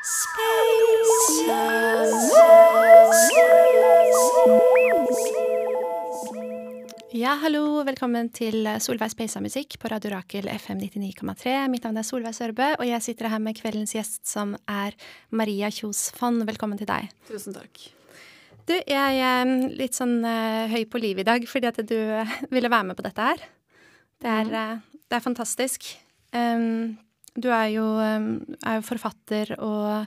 [0.00, 0.06] Ja,
[7.42, 7.82] hallo.
[7.84, 11.52] Velkommen til Solveig Speisa musikk på Radio Rakel FM 99,3.
[11.68, 14.96] Mitt navn er Solveig Sørbø, og jeg sitter her med kveldens gjest, som er
[15.28, 16.40] Maria Kjos Fonn.
[16.48, 17.12] Velkommen til deg.
[17.28, 17.84] Tusen takk.
[18.64, 22.34] Du, jeg er litt sånn uh, høy på livet i dag fordi at du uh,
[22.48, 23.44] ville være med på dette her.
[24.16, 25.92] Det er, uh, det er fantastisk.
[26.32, 26.96] Um,
[27.38, 30.06] du er jo, er jo forfatter og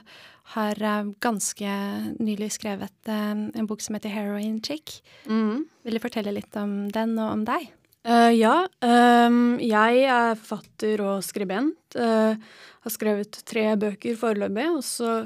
[0.52, 1.76] har uh, ganske
[2.20, 5.00] nylig skrevet uh, en bok som heter Heroin Chick.
[5.24, 5.64] Mm.
[5.86, 7.70] Vil du fortelle litt om den og om deg?
[8.04, 8.66] Uh, ja.
[8.84, 11.96] Um, jeg er forfatter og skribent.
[11.96, 15.22] har skrevet tre bøker foreløpig, og så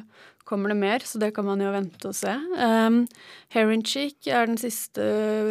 [0.49, 2.33] kommer det mer, så det kan man jo vente og se.
[2.57, 3.03] Um,
[3.53, 5.03] Heroin Chick er den siste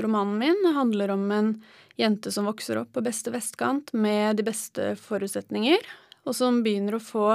[0.01, 0.63] romanen min.
[0.63, 1.51] Det handler om en
[1.99, 5.83] jente som vokser opp på beste vestkant med de beste forutsetninger,
[6.27, 7.27] og som begynner å få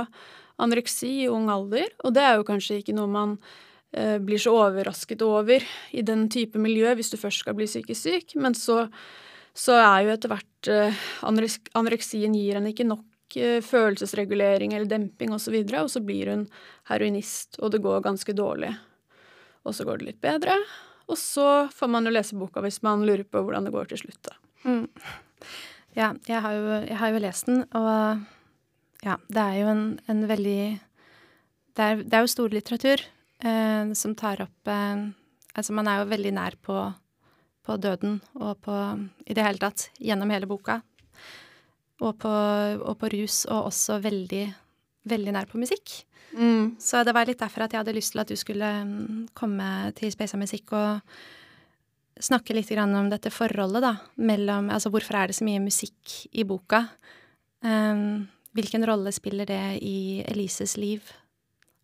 [0.63, 1.89] anoreksi i ung alder.
[2.05, 3.37] Og det er jo kanskje ikke noe man
[3.97, 8.03] eh, blir så overrasket over i den type miljø hvis du først skal bli psykisk
[8.03, 8.85] syk, men så,
[9.55, 15.35] så er jo etter hvert eh, anoreksien gir henne ikke nok eh, følelsesregulering eller demping
[15.35, 16.47] osv., og, så videre, og så blir hun
[16.93, 18.73] heroinist, og det går ganske dårlig.
[19.63, 20.57] Og så går det litt bedre,
[21.11, 24.05] og så får man jo lese boka hvis man lurer på hvordan det går til
[24.05, 24.39] slutt, da.
[24.63, 24.87] Mm.
[25.93, 28.23] Ja, jeg har, jo, jeg har, jo, lest den, og
[29.03, 30.63] ja, det er jo en, en veldig
[31.73, 33.03] det er, det er, jo stor litteratur
[33.43, 35.11] eh, som tar opp eh,
[35.53, 36.77] Altså, man er jo veldig nær på,
[37.61, 38.77] på, døden og på
[39.29, 40.79] I det hele tatt gjennom hele boka.
[42.01, 44.47] Og på, og på rus, og også veldig,
[45.13, 45.93] veldig nær på musikk.
[46.33, 46.81] Mm.
[46.81, 49.69] Så det var litt derfor at jeg hadde lyst til at du skulle mm, komme
[49.99, 51.05] til Space Musikk og
[52.23, 56.49] snakke litt om dette forholdet, da, mellom Altså hvorfor er det så mye musikk i
[56.49, 56.87] boka?
[57.61, 61.07] Um, Hvilken rolle spiller det i Elises liv,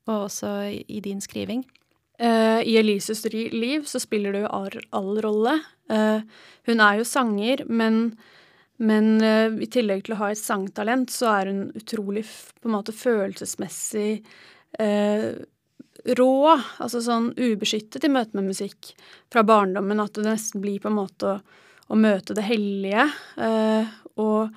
[0.09, 1.65] og også i din skriving?
[2.19, 5.55] Uh, I Elises liv så spiller det jo all, all rolle.
[5.87, 6.21] Uh,
[6.67, 8.01] hun er jo sanger, men,
[8.83, 12.75] men uh, i tillegg til å ha et sangtalent, så er hun utrolig på en
[12.75, 14.11] måte følelsesmessig
[16.19, 16.35] rå.
[16.83, 18.91] Altså sånn ubeskyttet i møte med musikk
[19.33, 20.03] fra barndommen.
[20.03, 21.39] At det nesten blir på en måte å,
[21.89, 23.09] å møte det hellige.
[24.21, 24.53] og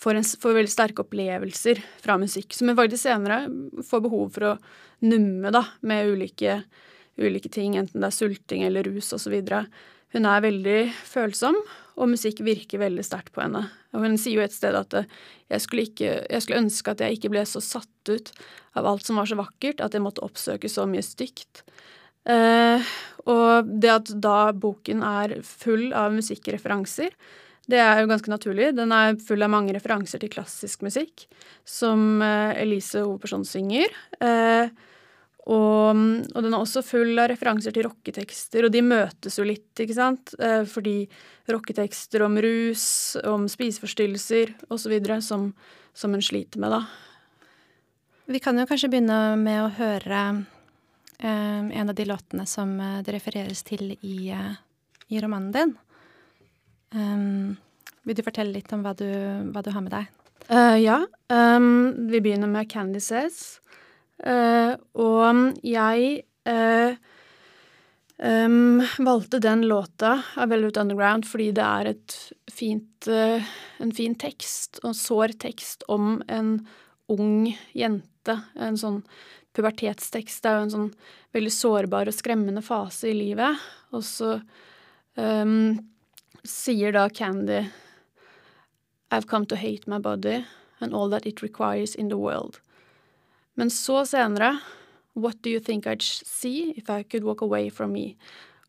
[0.00, 3.42] får, en, får, veldig sterke opplevelser fra musikk, som hun faktisk senere
[3.86, 4.56] får behov for å
[5.04, 6.60] numme da, med ulike,
[7.20, 9.36] ulike ting, enten det er sulting eller rus osv.
[10.10, 11.58] Hun er veldig følsom,
[12.00, 13.66] og musikk virker veldig sterkt på henne.
[13.92, 17.18] Og hun sier jo et sted at jeg skulle, ikke, jeg skulle ønske at jeg
[17.18, 18.32] ikke ble så satt ut
[18.78, 21.64] av alt som var så vakkert, at jeg måtte oppsøke så mye stygt.
[22.28, 22.90] Eh,
[23.28, 27.12] og det at da boken er full av musikkreferanser,
[27.70, 28.70] det er jo ganske naturlig.
[28.76, 31.26] Den er full av mange referanser til klassisk musikk,
[31.68, 33.92] som eh, Elise, hovedperson synger.
[34.20, 34.70] Eh,
[35.50, 36.00] og,
[36.34, 39.96] og, den er også full av referanser til rocketekster, og de møtes jo litt, ikke
[39.96, 40.34] sant?
[40.38, 40.96] Eh, fordi
[41.50, 42.84] rocketekster om rus,
[43.26, 44.96] om spiseforstyrrelser osv.
[45.24, 45.50] Som,
[45.96, 46.84] som en sliter med, da.
[48.30, 50.24] Vi kan jo kanskje begynne med å høre
[51.18, 55.78] eh, en av de låtene som det refereres til i, i romanen din.
[56.94, 57.56] Um,
[58.02, 59.06] vil du fortelle litt om hva du,
[59.52, 60.08] hva du har med deg?
[60.50, 60.98] Uh, ja.
[61.30, 63.60] Um, vi begynner med Candy Says.
[64.20, 66.96] Uh, og jeg uh,
[68.18, 71.92] um, valgte den låta av Velvet Underground fordi det er
[72.50, 76.58] fint, en fin tekst, og sår tekst, om en
[77.10, 78.36] ung jente.
[78.58, 79.00] En sånn
[79.56, 80.42] pubertetstekst.
[80.42, 80.90] Det er jo en sånn
[81.36, 83.62] veldig sårbar og skremmende fase i livet.
[83.94, 84.34] Og så
[85.14, 85.78] um,
[86.44, 87.64] sier da Candy
[89.10, 90.44] I've come to hate my body
[90.80, 92.60] and all that it requires in the world.
[93.54, 94.58] Men så senere
[95.12, 98.14] What do you think I'd see if I could walk away from me?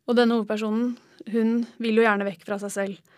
[0.10, 0.96] Og denne hovedpersonen,
[1.32, 3.12] hun vil jo gjerne vekk fra seg selv,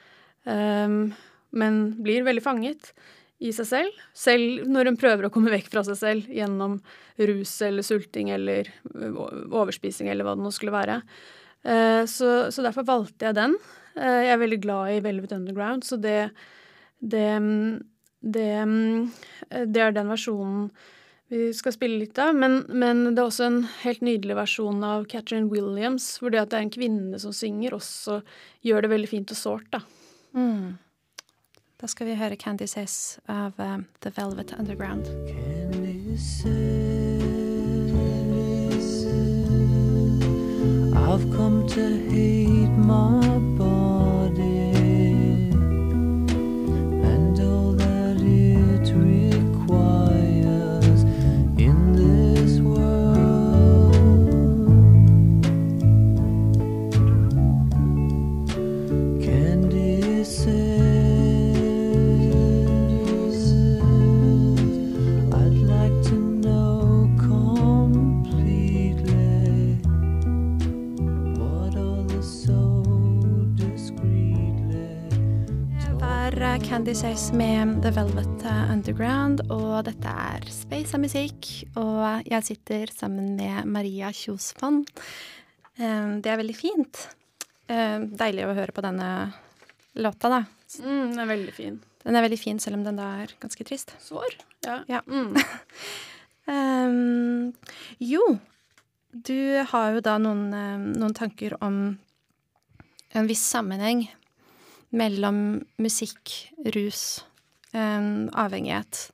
[0.43, 1.13] um,
[1.55, 2.91] men blir veldig fanget
[3.39, 6.75] i seg selv, selv når hun prøver å komme vekk fra seg selv gjennom
[7.29, 10.99] rus eller sulting eller overspising eller hva det nå skulle være.
[11.63, 13.55] Uh, så, så derfor valgte jeg den.
[13.97, 16.31] Uh, jeg er veldig glad i Velvet Underground, så det
[17.03, 17.29] det,
[18.21, 18.51] det,
[19.67, 20.69] det er den versjonen
[21.33, 22.35] vi skal spille litt av.
[22.37, 26.53] Men, men, det er også en helt nydelig versjon av Catherine Williams, hvor det at
[26.53, 28.21] det er en kvinne som synger, også
[28.65, 29.83] gjør det veldig fint og sårt, da.
[30.37, 30.75] Mm.
[31.83, 35.09] Da skal vi høre Candy Says av uh, The Velvet Underground.
[35.27, 37.12] Candy says,
[41.13, 43.92] I've come to hate my this
[76.73, 81.45] Candy Says med The Velvet Underground, og dette er Space av musikk.
[81.77, 84.79] Og jeg sitter sammen med Maria Kjosvann.
[85.77, 87.03] Det er veldig fint.
[87.69, 89.09] Deilig å høre på denne
[90.01, 90.39] låta, da.
[90.81, 91.77] Mm, den er veldig fin.
[92.07, 93.93] Den er veldig fin, selv om den da er ganske trist.
[94.01, 94.33] Sår.
[94.65, 94.79] Ja.
[94.89, 95.03] ja.
[95.05, 95.37] Mm.
[96.49, 97.53] um,
[98.15, 98.25] jo,
[99.13, 100.49] du har jo da noen,
[100.97, 101.79] noen tanker om
[103.13, 104.07] en viss sammenheng
[104.93, 107.25] mellom musikk, rus,
[107.73, 109.09] um, avhengighet.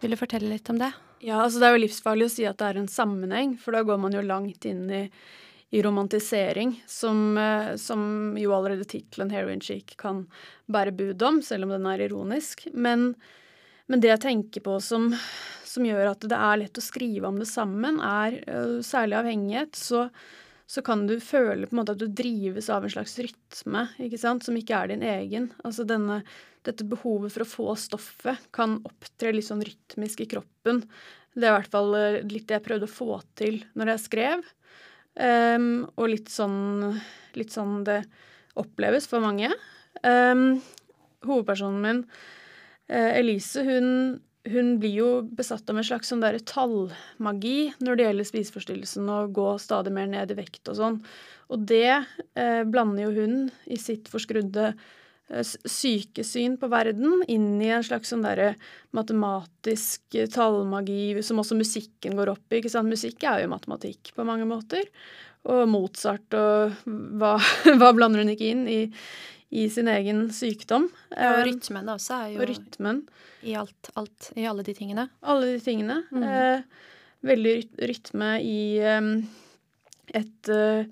[0.00, 0.92] Vil du fortelle litt om det?
[1.20, 3.82] Ja, altså det er jo livsfarlig å si at det er en sammenheng, for da
[3.84, 5.02] går man jo langt inn i,
[5.74, 10.24] i romantisering, som, uh, som, jo allerede tittelen 'Heroin Chic' kan
[10.70, 12.68] bære bud om, selv om den er ironisk.
[12.72, 13.14] Men,
[13.90, 15.10] men det jeg tenker på som,
[15.66, 19.74] som, gjør at det er lett å skrive om det sammen, er uh, særlig avhengighet.
[19.74, 20.06] så
[20.70, 24.20] så kan du føle på en måte at du drives av en slags rytme ikke
[24.22, 25.48] sant, som ikke er din egen.
[25.66, 26.20] Altså denne,
[26.66, 30.84] dette behovet for å få stoffet kan opptre litt sånn rytmisk i kroppen.
[31.34, 34.04] Det er i hvert fall eh, litt det jeg prøvde å få til når jeg
[34.04, 34.46] skrev.
[35.18, 37.00] Um, og litt sånn,
[37.34, 38.04] litt sånn det
[38.60, 39.50] oppleves for mange.
[40.06, 40.60] Um,
[41.26, 42.04] hovedpersonen min,
[42.94, 43.88] uh, Elise, hun
[44.48, 49.34] hun blir jo besatt av en slags sånn der tallmagi når det gjelder spiseforstyrrelsen og
[49.36, 50.96] gå stadig mer ned i vekt og sånn.
[51.52, 53.36] Og det eh, blander jo hun
[53.68, 58.54] i sitt forskrudde eh, sykesyn på verden inn i en slags sånn derre
[58.96, 62.62] matematisk eh, tallmagi som også musikken går opp i.
[62.62, 62.88] ikke sant?
[62.88, 64.88] Musikk er jo matematikk på mange måter.
[65.50, 67.36] Og Mozart og hva,
[67.80, 68.80] hva blander hun ikke inn i,
[69.50, 70.88] i sin egen sykdom.
[71.10, 73.02] Ja, og eh, rytmen også er jo og rytmen.
[73.42, 75.08] I alt, alt, I alle de tingene.
[75.26, 76.02] Alle de tingene.
[76.14, 76.24] Mm.
[76.26, 76.88] Eh,
[77.26, 77.54] veldig
[77.90, 79.08] rytme i eh,
[80.20, 80.86] et, eh,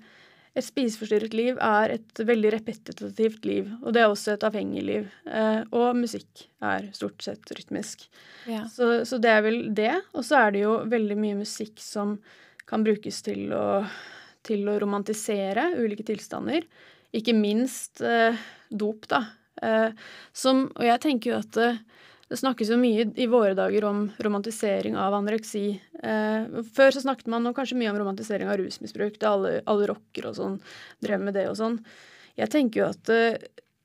[0.57, 5.09] et spiseforstyrret liv er et veldig repetitivt liv, og det er også et avhengig liv.
[5.29, 8.07] Eh, og musikk er stort sett rytmisk.
[8.49, 8.65] Ja.
[8.71, 9.93] Så, så, det er vel det.
[10.13, 12.17] Og så er det jo veldig mye musikk som
[12.69, 13.83] kan brukes til å,
[14.45, 16.67] til å romantisere ulike tilstander.
[17.15, 18.37] Ikke minst eh,
[18.69, 19.23] dop, da.
[19.61, 19.89] Eh,
[20.35, 21.71] som, og jeg tenker jo at det,
[22.29, 25.65] det snakkes jo mye i våre dager om romantisering av anoreksi.
[26.03, 30.29] Eh, før så snakket man kanskje mye om romantisering av rusmisbruk, da alle, alle rockere
[30.29, 30.59] og sånn
[31.01, 31.79] drev med det og sånn.
[32.39, 33.09] Jeg tenker jo at,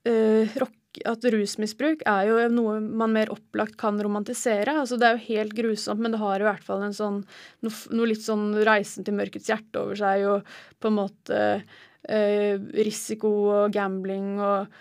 [0.06, 4.77] uh, rock, at rusmisbruk er jo noe man mer opplagt kan romantisere.
[4.85, 7.25] Altså Det er jo helt grusomt, men det har i hvert fall en sånn,
[7.67, 13.31] noe, litt sånn reisen til mørkets hjerte over seg, og på en måte eh, risiko
[13.49, 14.75] og gambling og,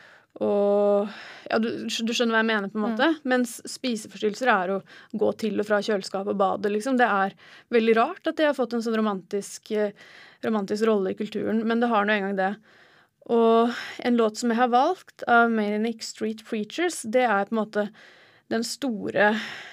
[0.43, 1.13] og
[1.47, 3.07] Ja, du, du, skjønner hva jeg mener, på en måte.
[3.13, 3.17] Mm.
[3.33, 4.81] Mens spiseforstyrrelser er å
[5.19, 6.97] gå til og fra kjøleskapet og badet, liksom.
[6.99, 7.35] Det er
[7.73, 9.93] veldig rart at det har fått en sånn romantisk, eh,
[10.43, 12.53] romantisk rolle i kulturen, men det har nå engang det.
[13.31, 13.71] Og
[14.03, 17.87] en låt som jeg har valgt, av Manic Street Preachers, det er på en måte
[18.51, 19.31] den store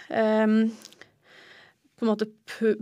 [0.09, 0.71] um,
[2.01, 2.27] på en måte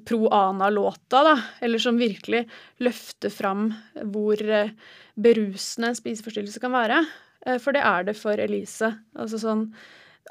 [0.06, 2.44] pro-ana-låta, da, eller som virkelig
[2.78, 3.72] løfter fram
[4.12, 4.70] hvor eh,
[5.18, 7.00] berusende en spiseforstyrrelse kan være.
[7.46, 8.92] Eh, for det er det for Elise.
[9.18, 9.66] Altså sånn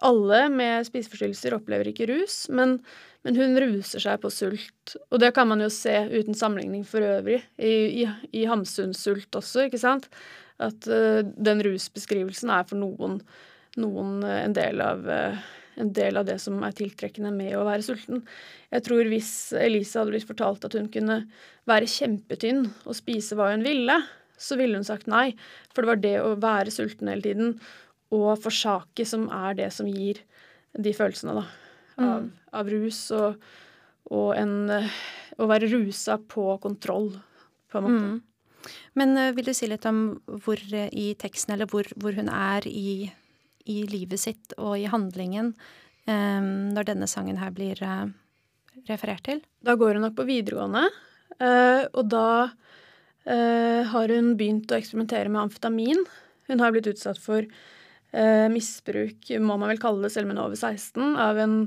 [0.08, 2.78] Alle med spiseforstyrrelser opplever ikke rus, men,
[3.26, 4.96] men, hun ruser seg på sult.
[5.12, 9.66] Og det kan man jo se uten sammenligning for øvrig, i, i, i Hamsun-sult også,
[9.68, 10.06] ikke sant?
[10.62, 13.20] At uh, den rusbeskrivelsen er for noen,
[13.82, 17.86] noen en del av uh, en del av det som er tiltrekkende med å være
[17.86, 18.24] sulten.
[18.74, 21.22] Jeg tror hvis Elise hadde blitt fortalt at hun kunne
[21.70, 24.00] være kjempetynn og spise hva hun ville,
[24.38, 25.32] så ville hun sagt nei.
[25.74, 27.54] For det var det å være sulten hele tiden
[28.16, 30.22] og forsake som er det som gir
[30.78, 31.46] de følelsene, da.
[31.98, 32.26] Av, mm.
[32.60, 33.40] av rus og,
[34.14, 34.58] og en
[35.38, 37.12] Å være rusa på kontroll,
[37.70, 38.06] på en måte.
[38.08, 38.72] Mm.
[38.98, 40.00] Men uh, vil du si litt om
[40.42, 43.12] hvor uh, i teksten, eller hvor, hvor hun er i
[43.70, 45.54] i livet sitt og i handlingen
[46.08, 48.08] um, når denne sangen her blir uh,
[48.90, 49.42] referert til?
[49.64, 50.88] Da går hun nok på videregående,
[51.42, 52.30] uh, og da
[53.28, 55.98] har hun begynt å eksperimentere med amfetamin.
[56.48, 57.44] Hun har blitt utsatt for
[58.54, 61.58] misbruk, må man vel kalle det selv om hun er over 16, av en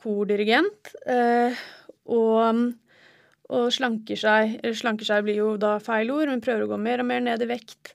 [0.00, 0.94] kordirigent.
[2.08, 2.62] og
[3.52, 4.56] og slanker seg.
[4.74, 7.44] Slanker seg blir jo da feil ord, men prøver å gå mer og mer ned
[7.44, 7.92] i vekt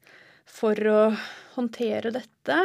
[0.47, 1.01] for å
[1.55, 2.59] håndtere dette.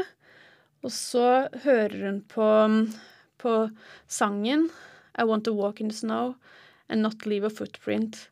[0.86, 2.46] Og så hører hun på,
[3.42, 3.54] på
[4.06, 4.68] sangen
[5.18, 6.36] I want to walk in the snow
[6.88, 8.28] and not leave a footprint,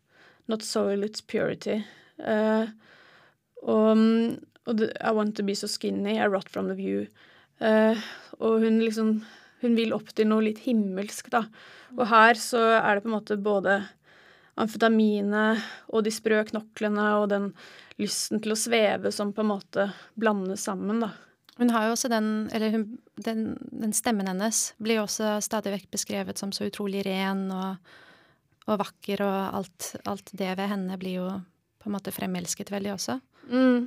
[0.46, 1.82] not soil its purity.
[2.18, 2.68] Uh,
[3.62, 3.98] og,
[4.66, 7.06] og I want to be so skinny, I rot from the view.
[7.60, 7.98] Uh,
[8.38, 9.24] og hun liksom
[9.64, 11.46] Hun vil opp til noe litt himmelsk, da.
[11.96, 13.78] Og her så er det på en måte både
[14.60, 17.46] amfetaminet og de sprø knoklene og den
[17.96, 19.86] lysten til å sveve som på en måte
[20.20, 21.14] blandes sammen, da.
[21.58, 22.86] Hun har jo også den Eller hun,
[23.24, 27.92] den, den, stemmen hennes blir jo også stadig vekk beskrevet som så utrolig ren og,
[28.66, 31.28] og vakker, og alt, alt, det ved henne blir jo
[31.82, 33.18] på en måte fremelsket veldig også.
[33.50, 33.86] Mm.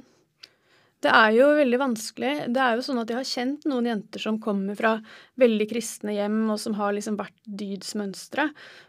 [1.06, 2.32] Det er jo veldig vanskelig.
[2.56, 4.96] Det er jo sånn at jeg har kjent noen jenter som kommer fra
[5.38, 8.48] veldig kristne hjem, og som har liksom vært dydsmønstre.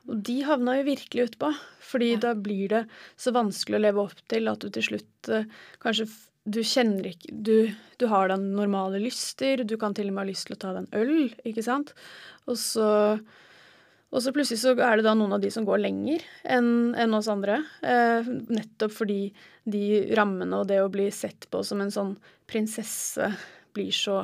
[0.09, 1.53] Og de havna jo virkelig utpå.
[1.91, 2.23] Fordi ja.
[2.25, 2.83] da blir det
[3.21, 5.45] så vanskelig å leve opp til at du til slutt uh,
[5.85, 6.09] kanskje
[6.49, 7.57] du kjenner ikke du,
[8.01, 10.73] du, har da normale lyster, du kan til og med ha lyst til å ta
[10.73, 11.93] deg en øl, ikke sant.
[12.49, 12.89] Og så,
[14.09, 17.17] og så plutselig så er det da noen av de som går lenger enn en
[17.19, 17.61] oss andre.
[17.85, 19.21] Eh, nettopp fordi
[19.69, 19.83] de
[20.17, 22.15] rammene og det å bli sett på som en sånn
[22.49, 23.29] prinsesse
[23.77, 24.23] blir så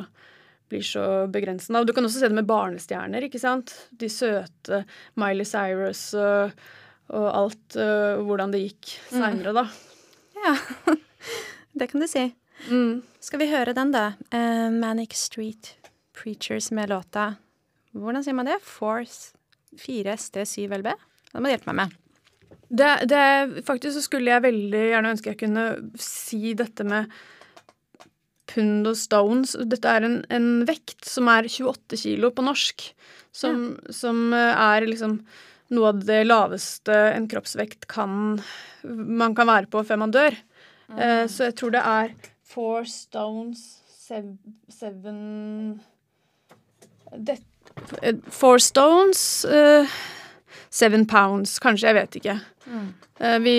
[0.73, 1.83] blir så begrensende.
[1.83, 3.75] Og du kan også se det med barnestjerner, ikke sant.
[3.93, 4.81] De søte
[5.21, 6.55] Miley Cyrus og,
[7.13, 9.61] og alt, uh, hvordan det gikk seinere, mm.
[9.61, 9.67] da.
[10.45, 10.57] Ja.
[11.75, 12.29] Det kan du si.
[12.71, 13.03] Mm.
[13.19, 14.13] Skal vi høre den, da?
[14.31, 15.73] Uh, Manic Street
[16.15, 17.35] Preachers med låta
[17.91, 18.61] Hvordan sier man det?
[18.63, 19.35] Force
[19.81, 20.89] 4ST7LB?
[21.31, 22.01] Det må du hjelpe meg med.
[22.75, 25.65] Det, det, faktisk så skulle jeg veldig gjerne ønske jeg kunne
[26.01, 27.13] si dette med
[28.51, 29.55] pund og stones.
[29.71, 32.87] Dette er en, en vekt som er 28 kilo på norsk.
[33.35, 33.95] Som, ja.
[33.95, 35.19] som eh, er liksom
[35.75, 38.37] noe av det laveste en kroppsvekt kan
[38.85, 40.37] man kan være på før man dør.
[40.85, 41.25] Mm.
[41.33, 42.11] så jeg tror det er
[42.45, 44.37] four stones, seven,
[44.69, 45.81] seven
[47.17, 47.43] det, eh,
[48.29, 49.87] Four stones, uh,
[50.71, 51.87] seven pounds, kanskje.
[51.87, 52.41] Jeg vet ikke.
[52.67, 52.93] Mm.
[53.21, 53.57] Uh, vi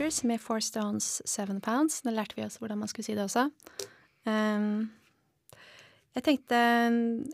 [0.00, 1.98] Preachers med Four Stones, Seven Pounds.
[2.04, 3.50] Nå lærte vi oss hvordan man skulle si det også.
[4.24, 4.86] Um,
[6.16, 6.60] jeg tenkte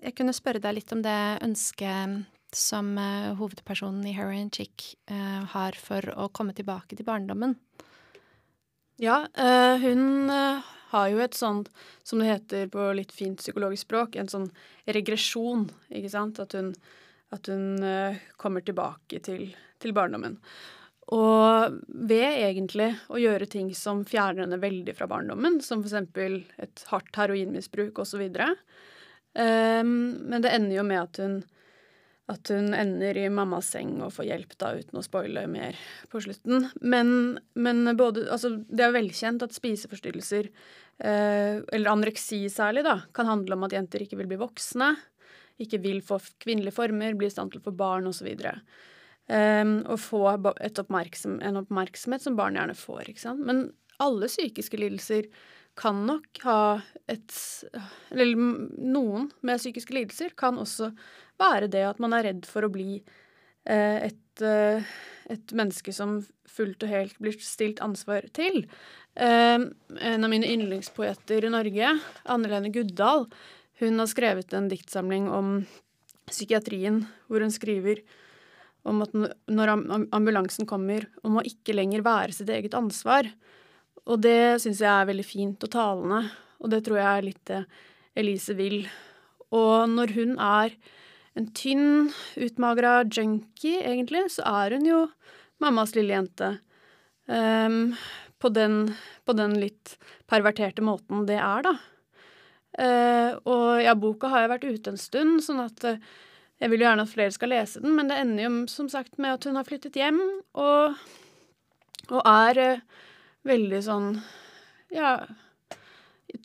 [0.02, 1.14] jeg kunne spørre deg litt om det
[1.46, 4.82] ønsket som uh, hovedpersonen i Heroin Chick
[5.12, 7.54] uh, har for å komme tilbake til barndommen.
[8.98, 11.70] Ja, uh, hun har jo et sånt,
[12.02, 14.50] som det heter på litt fint psykologisk språk, en sånn
[14.90, 16.42] regresjon, ikke sant?
[16.42, 16.74] At hun,
[17.30, 17.78] at hun
[18.42, 20.40] kommer tilbake til, til barndommen.
[21.14, 26.48] Og ved egentlig å gjøre ting som fjerner henne veldig fra barndommen, som f.eks.
[26.58, 28.24] et hardt heroinmisbruk osv.
[28.26, 28.56] Um,
[29.38, 29.92] ehm,
[30.26, 31.36] men det ender jo med at hun,
[32.32, 35.78] at hun ender i mammas seng og får hjelp, da, uten å spoile mer
[36.10, 36.66] på slutten.
[36.82, 40.50] Men, men både Altså, det er velkjent at spiseforstyrrelser,
[41.06, 44.90] uh, eller anoreksi særlig, da, kan handle om at jenter ikke vil bli voksne,
[45.62, 48.26] ikke vil få kvinnelige former, bli i stand til å få barn osv.
[48.26, 48.95] Og, så
[49.26, 53.08] Um, og få oppmerksom, en oppmerksomhet som barn gjerne får.
[53.10, 53.42] ikke sant?
[53.42, 53.64] Men
[54.02, 55.26] alle psykiske lidelser
[55.76, 56.60] kan nok ha
[57.10, 57.34] et
[58.10, 60.92] Eller noen med psykiske lidelser kan også
[61.40, 63.00] være det at man er redd for å bli
[63.68, 64.86] uh, et, uh,
[65.28, 68.62] et, menneske som fullt og helt blir stilt ansvar til.
[69.18, 69.68] Uh,
[70.00, 71.90] en av mine yndlingspoeter i Norge,
[72.24, 73.26] Anne Lene Guddal,
[73.82, 75.58] hun har skrevet en diktsamling om
[76.30, 78.00] psykiatrien, hvor hun skriver
[78.86, 79.14] om at
[79.50, 79.72] når
[80.14, 83.28] ambulansen kommer, om å ikke lenger være sitt eget ansvar.
[84.06, 86.22] Og det syns jeg er veldig fint og talende,
[86.62, 87.64] og det tror jeg er litt det
[88.16, 88.86] Elise vil.
[89.54, 90.76] Og når hun er
[91.36, 95.00] en tynn, utmagra junkie, egentlig, så er hun jo
[95.62, 96.54] mammas lille jente.
[97.26, 97.96] Um,
[98.40, 98.94] på, den,
[99.26, 99.96] på, den, litt
[100.30, 101.74] perverterte måten det er, da.
[102.76, 106.00] Uh, og ja, boka har jo vært ute en stund, sånn at uh,
[106.60, 109.18] jeg vil jo gjerne at flere skal lese den, men det ender jo som sagt
[109.20, 110.20] med at hun har flyttet hjem
[110.56, 110.96] og,
[112.08, 113.02] og er uh,
[113.46, 114.14] veldig sånn
[114.94, 115.18] ja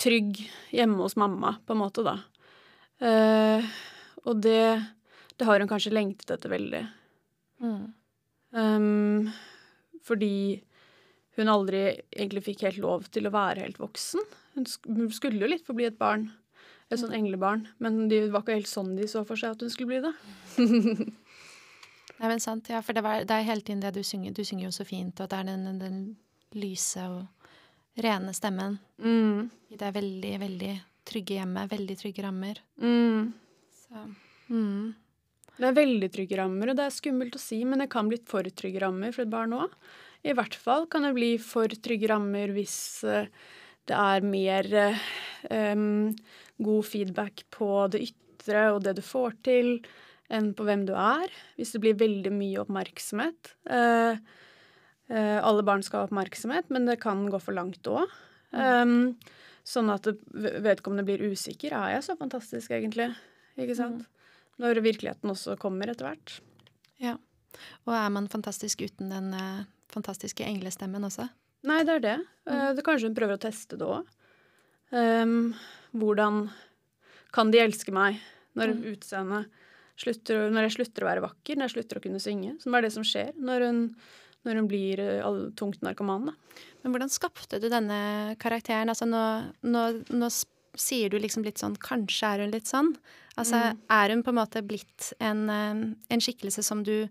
[0.02, 0.40] trygg
[0.72, 2.18] hjemme hos mamma, på en måte, da.
[3.02, 3.66] Uh,
[4.30, 4.64] og det,
[5.38, 6.82] det har hun kanskje lengtet etter veldig.
[7.62, 7.88] Mm.
[8.52, 9.32] Um,
[10.06, 10.62] fordi
[11.40, 14.24] hun aldri egentlig fikk helt lov til å være helt voksen.
[14.56, 14.68] Hun
[15.14, 16.30] skulle jo litt få bli et barn
[16.92, 17.66] et sånn englebarn.
[17.84, 20.14] Men det var ikke helt sånn de så for seg at hun skulle bli det.
[22.22, 24.36] Nei, men sant, ja, for det, var, det, er hele tiden det du synger.
[24.38, 26.02] Du synger jo så fint, og det er den, den, den
[26.54, 28.78] lyse og rene stemmen.
[29.02, 29.48] Mm.
[29.74, 30.74] I det veldig, veldig
[31.10, 31.72] trygge hjemmet.
[31.72, 32.62] Veldig trygge rammer.
[32.82, 33.32] Mm.
[33.82, 34.06] Så
[34.54, 34.92] mm.
[35.58, 38.18] Det er veldig trygge rammer, og det er skummelt å si, men det kan bli
[38.30, 39.74] for trygge rammer for et barn òg.
[40.26, 42.78] I hvert fall kan det bli for trygge rammer hvis
[43.10, 43.26] uh,
[43.92, 45.02] det er mer uh,
[45.52, 46.12] um,
[46.64, 49.76] god feedback på det ytre og det du får til,
[50.32, 51.32] enn på hvem du er.
[51.58, 53.56] Hvis det blir veldig mye oppmerksomhet.
[53.68, 54.16] Uh,
[55.12, 58.08] alle barn skal ha oppmerksomhet, men det kan gå for langt òg.
[58.56, 59.18] Um,
[59.68, 61.76] sånn at vedkommende blir usikker.
[61.76, 63.10] Er jeg så fantastisk, egentlig?
[63.60, 64.06] Ikke sant?
[64.08, 64.40] Mm.
[64.64, 66.38] Når virkeligheten også kommer etter hvert.
[67.02, 67.18] Ja.
[67.84, 71.28] Og er man fantastisk uten den uh, fantastiske englestemmen også?
[71.68, 72.18] Nei, det er det.
[72.48, 72.52] Mm.
[72.52, 74.08] Uh, det kanskje hun prøver å teste det òg.
[74.92, 75.36] Um, ehm,
[75.96, 76.44] hvordan
[77.32, 78.20] kan de elske meg
[78.60, 78.80] når mm.
[78.92, 79.60] utseendet
[80.02, 82.56] slutter Når jeg slutter å være vakker, når jeg slutter å kunne synge?
[82.64, 83.82] Som er det som skjer når hun,
[84.48, 86.32] når hun blir all, tungt narkoman.
[86.32, 86.64] Da.
[86.82, 88.00] Men hvordan skapte du denne
[88.42, 88.90] karakteren?
[88.90, 89.22] Altså nå,
[89.62, 90.32] nå, nå
[90.80, 92.94] sier du liksom litt sånn Kanskje er hun litt sånn.
[93.40, 93.84] Altså mm.
[93.96, 97.08] er hun på en måte blitt en, eh, en, skikkelse som du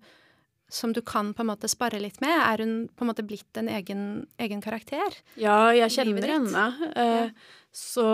[0.73, 2.35] som du kan på en måte spare litt med?
[2.35, 4.05] Er hun på en måte blitt en egen,
[4.41, 5.17] egen karakter?
[5.41, 6.67] Ja, jeg kjenner henne.
[6.95, 7.67] Eh, ja.
[7.75, 8.07] Så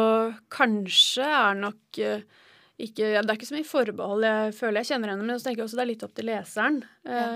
[0.52, 2.24] kanskje er nok eh,
[2.76, 4.24] ikke Det er ikke så mye forbehold.
[4.28, 6.28] Jeg føler jeg kjenner henne, men så tenker jeg også det er litt opp til
[6.28, 6.80] leseren.
[7.08, 7.28] Ja.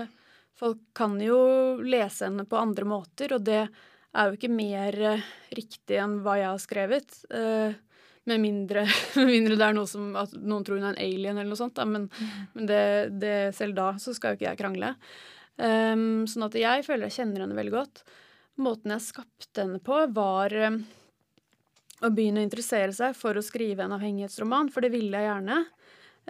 [0.61, 1.39] Folk kan jo
[1.81, 4.97] lese henne på andre måter, og det er jo ikke mer
[5.57, 7.15] riktig enn hva jeg har skrevet.
[7.33, 7.73] Uh,
[8.29, 8.85] med mindre,
[9.17, 11.59] med mindre, det er noe som at noen tror hun er en alien eller noe
[11.59, 11.75] sånt.
[11.77, 11.87] Da.
[11.89, 12.31] Men, mm.
[12.55, 12.81] men det,
[13.21, 14.95] det, selv da så skal jo ikke jeg krangle.
[15.61, 18.03] Um, sånn at jeg føler jeg kjenner henne veldig godt.
[18.61, 20.79] Måten jeg skapte henne på, var um,
[22.01, 25.59] å begynne å interessere seg for å skrive en avhengighetsroman, for det ville jeg gjerne.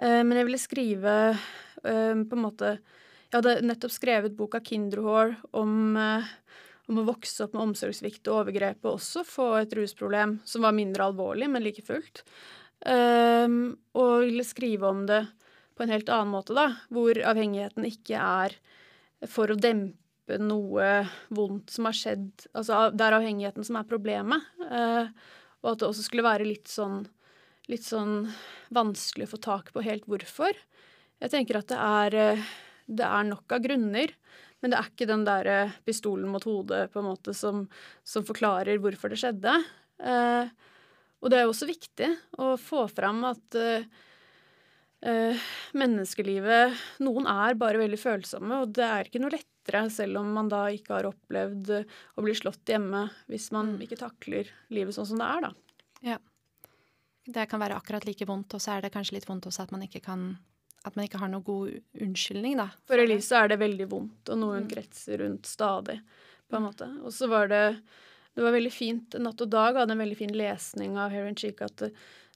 [0.00, 2.76] Uh, men jeg ville skrive uh, på en måte
[3.32, 6.32] Jeg hadde nettopp skrevet boka 'Kinderhår' om uh,
[6.90, 10.74] om å vokse opp med omsorgssvikt og overgrep og også få et rusproblem som var
[10.76, 12.24] mindre alvorlig, men like fullt.
[12.82, 15.22] Um, og ville skrive om det
[15.76, 18.56] på en helt annen måte, da, hvor avhengigheten ikke er
[19.30, 20.88] for å dempe noe
[21.34, 24.50] vondt som har skjedd Altså det er avhengigheten som er problemet.
[24.66, 25.10] Uh,
[25.62, 27.04] og at det også skulle være litt sånn,
[27.70, 28.26] litt sånn
[28.74, 30.56] vanskelig å få tak på helt hvorfor.
[31.22, 32.46] Jeg tenker at det er, eh,
[32.90, 34.10] det er nok av grunner
[34.62, 37.64] men det er ikke den der eh, pistolen mot hodet på en måte som,
[38.06, 39.56] som forklarer hvorfor det skjedde.
[39.98, 40.70] Eh,
[41.22, 42.08] og det er jo også viktig
[42.42, 43.86] å få fram at eh,
[45.06, 45.48] eh,
[45.78, 50.50] menneskelivet Noen er bare veldig følsomme, og det er ikke noe lettere selv om man
[50.50, 53.84] da ikke har opplevd å bli slått hjemme hvis man mm.
[53.86, 55.52] ikke takler livet sånn som det er, da.
[56.12, 56.18] Ja.
[57.22, 59.74] Det kan være akkurat like vondt, og så er det kanskje litt vondt også at
[59.74, 60.32] man ikke kan
[60.84, 62.68] at man ikke har noen god unnskyldning, da.
[62.88, 64.72] For Elise er det veldig vondt, og noe hun mm.
[64.72, 66.00] kretser rundt stadig,
[66.50, 66.88] på en måte.
[67.02, 67.66] Og så var det
[68.32, 69.14] Det var veldig fint.
[69.20, 71.82] Natt og Dag hadde en veldig fin lesning av Heron Cheek at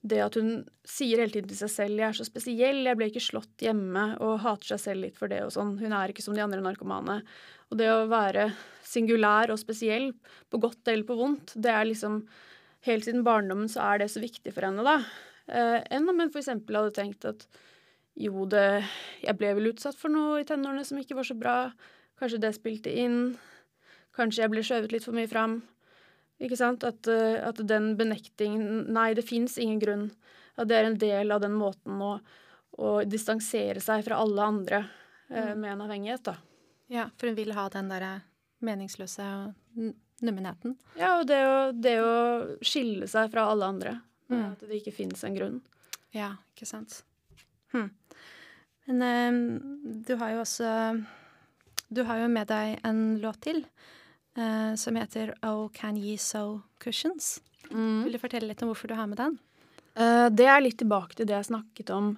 [0.07, 3.09] det at hun sier hele tiden til seg selv 'jeg er så spesiell, jeg ble
[3.09, 5.79] ikke slått hjemme', og hater seg selv litt for det og sånn.
[5.81, 7.23] Hun er ikke som de andre narkomane.
[7.71, 8.53] Og det å være
[8.85, 10.13] singulær og spesiell,
[10.51, 12.27] på godt eller på vondt, det er liksom
[12.87, 15.03] Helt siden barndommen så er det så viktig for henne, da.
[15.49, 16.47] Eh, enn om hun f.eks.
[16.47, 17.47] hadde tenkt at
[18.17, 18.85] jo, det
[19.23, 21.57] Jeg ble vel utsatt for noe i tenårene som ikke var så bra.
[22.17, 23.37] Kanskje det spilte inn.
[24.17, 25.61] Kanskje jeg ble skjøvet litt for mye fram.
[26.41, 26.85] Ikke sant?
[26.85, 30.07] At, eh, at den benektingen Nei, det fins ingen grunn.
[30.57, 32.17] At det er en del av den måten å,
[32.81, 34.81] å distansere seg fra alle andre
[35.29, 35.61] eh, mm.
[35.61, 36.37] med en avhengighet, da.
[36.93, 38.13] Ja, for hun vil ha den derre
[38.65, 39.25] meningsløse
[40.25, 40.77] nummenheten.
[40.97, 42.15] Ja, og det å, det å,
[42.65, 43.97] skille seg fra alle andre.
[44.33, 44.53] Mm.
[44.55, 45.61] At det ikke fins en grunn.
[46.17, 47.03] Ja, ikke sant.
[47.75, 47.91] Hm.
[48.87, 49.61] Men eh,
[50.07, 50.71] du har jo også
[51.89, 53.65] Du har jo med deg en låt til
[54.39, 57.41] eh, som heter Oh Can Ye Sew Cushions.
[57.71, 58.07] Mm.
[58.07, 59.39] Vil du fortelle litt om hvorfor du har med den?
[59.97, 62.13] Uh, det er litt tilbake til det jeg snakket om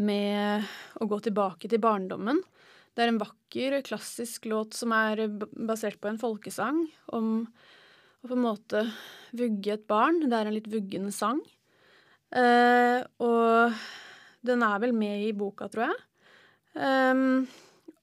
[0.00, 0.68] med
[1.00, 2.38] å gå tilbake til barndommen.
[2.94, 6.84] Det er en vakker, klassisk låt som er basert på en folkesang
[7.16, 7.32] om
[8.20, 8.84] å på en måte
[9.36, 10.22] vugge et barn.
[10.24, 11.42] Det er en litt vuggende sang.
[12.30, 13.76] Uh, og
[14.46, 15.98] den er vel med i boka, tror jeg.
[16.80, 17.44] Um,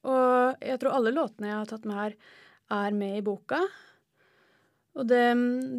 [0.08, 2.18] og jeg tror alle låtene jeg har tatt med her,
[2.78, 3.62] er med i boka.
[4.98, 5.24] Og det,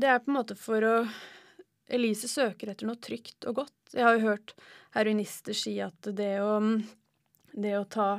[0.01, 0.97] det, er på en måte for å
[1.89, 3.95] Elise søker etter noe trygt og godt.
[3.95, 4.55] Jeg har jo hørt
[4.95, 6.59] heroinister si at det å,
[7.57, 8.11] det å ta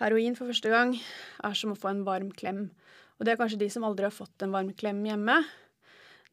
[0.00, 2.66] heroin for første gang er som å få en varm klem.
[3.18, 5.36] Og det er kanskje de som aldri har fått en varm klem hjemme.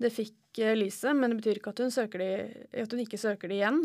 [0.01, 2.31] Det fikk Elise, men det betyr ikke at hun, de,
[2.83, 3.83] at hun ikke søker det igjen.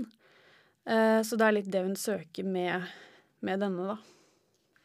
[0.87, 2.87] Eh, så det er litt det hun søker med,
[3.45, 4.85] med denne, da.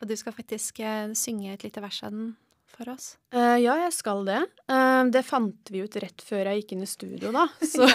[0.00, 2.30] Og du skal faktisk eh, synge et lite vers av den
[2.70, 3.12] for oss?
[3.34, 4.40] Uh, ja, jeg skal det.
[4.70, 7.46] Uh, det fant vi ut rett før jeg gikk inn i studio, da.
[7.72, 7.88] Så,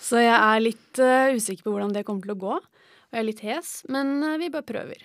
[0.00, 2.58] så jeg er litt uh, usikker på hvordan det kommer til å gå.
[2.58, 5.02] Og jeg er litt hes, men vi bare prøver.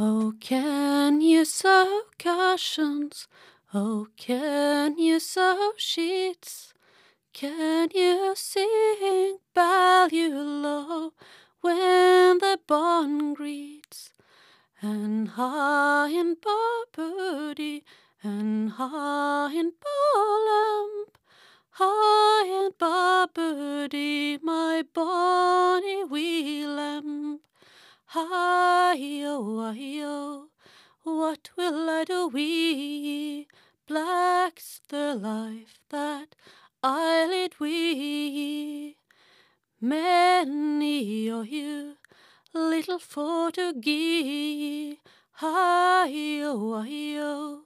[0.00, 3.26] Oh, can you sow cushions?
[3.74, 6.71] Oh, can you sow sheets?
[7.32, 11.14] Can you sing value low
[11.62, 14.12] when the bond greets?
[14.82, 17.84] And high in Barbary
[18.22, 21.14] and high in Bolamp,
[21.70, 27.40] high in Barbary, my bonny wee lamb.
[28.06, 30.48] Hi-yo, hi-yo,
[31.02, 33.48] what will I do wee?
[33.88, 36.36] Black's the life that
[36.84, 38.96] I we.
[39.80, 41.96] Many are you,
[42.52, 44.98] little for to gi.
[45.34, 47.62] Hi-yo, hi-yo,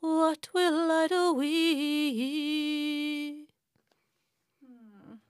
[0.00, 1.32] what will I do?
[4.60, 5.20] Hmm.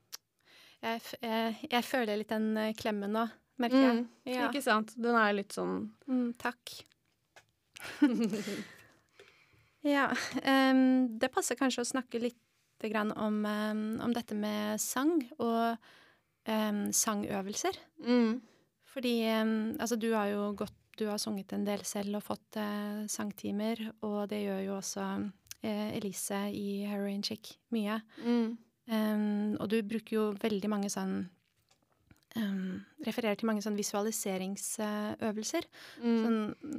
[0.83, 3.29] Jeg, jeg, jeg føler litt den eh, klemmen nå
[3.63, 3.97] merker jeg.
[4.03, 4.49] Mm, ja.
[4.49, 4.95] Ikke sant.
[4.99, 6.75] Den er litt sånn mm, Takk.
[9.95, 10.09] ja.
[10.43, 12.42] Um, det passer kanskje å snakke litt
[12.85, 15.77] om, grann om, dette med sang og
[16.49, 17.79] um, sangøvelser.
[18.07, 18.41] Mm.
[18.93, 19.17] Fordi
[19.81, 23.79] altså, du har jo gått Du har sunget en del selv og fått uh, sangtimer,
[24.05, 27.97] og det gjør jo også uh, Elise i Heroin Chick mye.
[28.21, 28.59] Mm.
[29.57, 31.31] og du bruker jo veldig mange sånn
[32.37, 35.69] um, refererer til mange sånn visualiseringsøvelser.
[36.03, 36.19] Mm.
[36.25, 36.39] Sånn,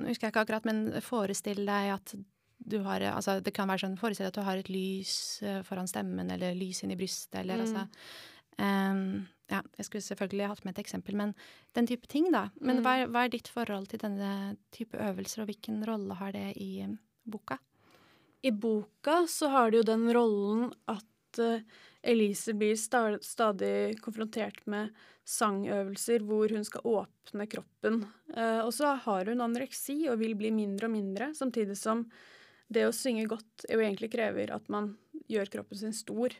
[0.10, 2.16] husker jeg ikke akkurat, men forestill deg at
[2.58, 5.90] du har Altså, det kan være sånn Forestill at du har et lys uh, foran
[5.90, 7.64] stemmen, eller lys inni brystet, eller mm.
[7.66, 7.86] altså
[8.58, 11.34] um, Ja, jeg skulle selvfølgelig hatt med et eksempel, men
[11.78, 12.48] den type ting, da.
[12.62, 12.84] Men mm.
[12.86, 16.52] hva, er, hva, er, ditt forhold til denne type øvelser, og hvilken rolle har det
[16.62, 17.60] i um, boka?
[18.44, 21.60] I boka så har det jo den rollen at uh,
[22.04, 24.92] Elise blir stadig konfrontert med
[25.24, 28.02] sangøvelser hvor hun skal åpne kroppen.
[28.36, 32.04] Eh, og så har hun anoreksi og vil bli mindre og mindre, samtidig som
[32.74, 34.94] det å synge godt jo egentlig krever at man
[35.32, 36.36] gjør kroppen sin stor.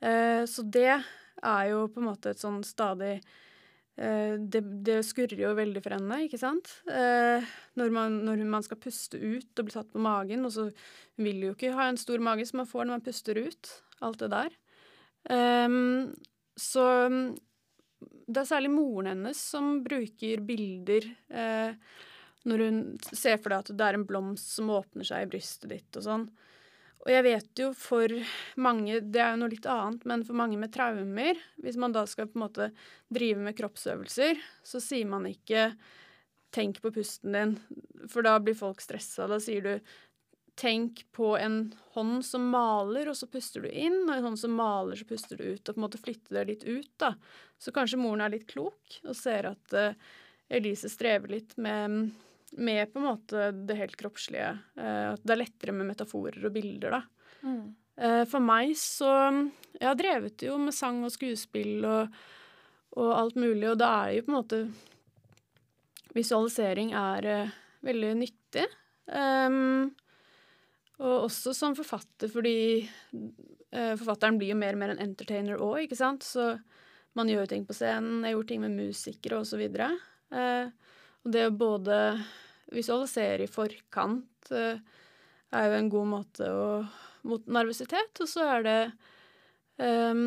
[0.00, 5.42] Eh, så det er jo på en måte et sånn stadig eh, det, det, skurrer
[5.44, 6.72] jo veldig for henne, ikke sant?
[6.86, 10.68] Når man, når man, skal puste ut og bli tatt på magen, og så
[11.20, 13.74] vil hun jo ikke ha en stor mage som man får når man puster ut.
[14.04, 14.56] Alt det der.
[16.60, 16.82] så
[18.26, 21.74] det er særlig moren hennes som bruker bilder eh,
[22.46, 25.70] når hun ser for deg at det er en blomst som åpner seg i brystet
[25.72, 26.26] ditt og sånn.
[27.06, 28.10] Og jeg vet jo for
[28.58, 32.02] mange, det er jo noe litt annet, men for mange med traumer, hvis man da
[32.10, 32.72] skal på en måte
[33.14, 35.70] drive med kroppsøvelser, så sier man ikke
[36.50, 37.58] 'tenk på pusten din',
[38.08, 39.28] for da blir folk stressa.
[39.28, 39.80] Da sier du
[40.56, 44.54] tenk på en hånd som maler, og så puster du inn, og en hånd som
[44.56, 47.12] maler, så puster du ut, og på en måte flytte det litt ut, da.
[47.60, 49.92] Så kanskje moren er litt klok og ser at uh,
[50.48, 52.10] Elise strever litt med,
[52.52, 54.52] med, på en måte det helt kroppslige.
[54.78, 57.02] Uh, at det er lettere med metaforer og bilder, da.
[57.46, 57.60] Mm.
[57.96, 59.08] Uh, for meg så
[59.78, 62.16] Jeg har drevet jo med sang og skuespill og,
[62.96, 64.60] og alt mulig, og da er jo på en måte
[66.16, 67.50] Visualisering er
[67.84, 68.64] veldig nyttig.
[69.06, 69.92] Um,
[70.96, 72.86] og også som forfatter, fordi
[73.74, 76.24] uh, forfatteren blir jo mer og mer en entertainer òg, ikke sant.
[76.24, 76.54] Så
[77.16, 78.22] man gjør jo ting på scenen.
[78.22, 79.62] Jeg har gjort ting med musikere osv.
[79.76, 79.92] Uh,
[80.40, 80.94] eh,
[81.26, 81.98] og det å både
[82.74, 84.78] visualisere i forkant uh,
[85.56, 86.68] er jo en god måte å
[87.26, 88.80] mot nervøsitet, og så er det
[89.82, 90.20] um,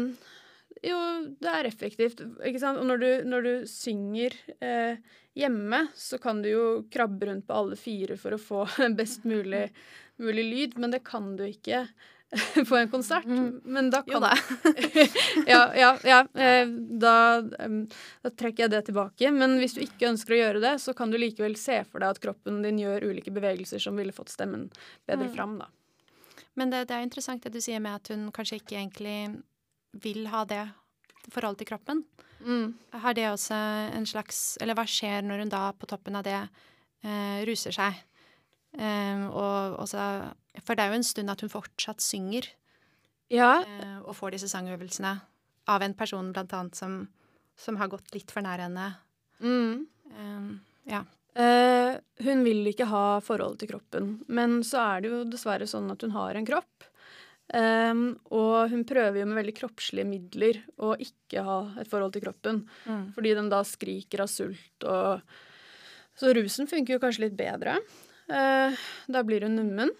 [0.83, 0.97] jo,
[1.39, 2.81] det er effektivt, ikke sant.
[2.81, 4.99] Og når du, når du synger eh,
[5.35, 8.65] hjemme, så kan du jo krabbe rundt på alle fire for å få
[8.99, 9.65] best mulig
[10.19, 11.85] mulig lyd, men det kan du ikke
[12.69, 13.25] på en konsert.
[13.25, 13.61] Mm.
[13.63, 14.33] Men da kan Jo da.
[15.47, 16.19] ja, ja, ja.
[16.49, 16.67] Eh,
[17.01, 19.31] da, da, trekker jeg det tilbake.
[19.33, 22.15] Men hvis du ikke ønsker å gjøre det, så kan du likevel se for deg
[22.15, 24.69] at kroppen din gjør ulike bevegelser som ville fått stemmen
[25.09, 25.35] bedre mm.
[25.35, 25.69] fram, da.
[26.59, 29.19] Men det, det er interessant det du sier med at hun kanskje ikke egentlig
[30.03, 30.65] vil ha det
[31.31, 32.03] forholdet til kroppen.
[32.43, 32.73] Mm.
[33.03, 33.55] Har det også
[33.97, 37.97] en slags Eller hva skjer når hun da på toppen av det eh, ruser seg?
[38.77, 40.03] Um, og også,
[40.61, 42.49] for det er jo en stund at hun fortsatt synger.
[43.33, 43.59] Ja.
[43.65, 45.15] Uh, og får disse sangøvelsene
[45.69, 46.99] av en person blant annet som,
[47.57, 48.91] som har gått litt for nær henne.
[49.41, 49.87] Mm.
[50.17, 50.51] Um,
[50.89, 51.05] ja.
[51.37, 55.91] Uh, hun vil ikke ha forhold til kroppen, men så er det jo dessverre sånn
[55.93, 56.89] at hun har en kropp.
[57.49, 62.27] Um, og hun prøver jo med veldig kroppslige midler å ikke ha et forhold til
[62.27, 62.59] kroppen.
[62.85, 63.07] Mm.
[63.15, 65.23] Fordi den da skriker av sult og
[66.19, 67.77] Så rusen funker jo kanskje litt bedre.
[68.29, 68.77] Eh,
[69.09, 69.91] da blir hun nummen.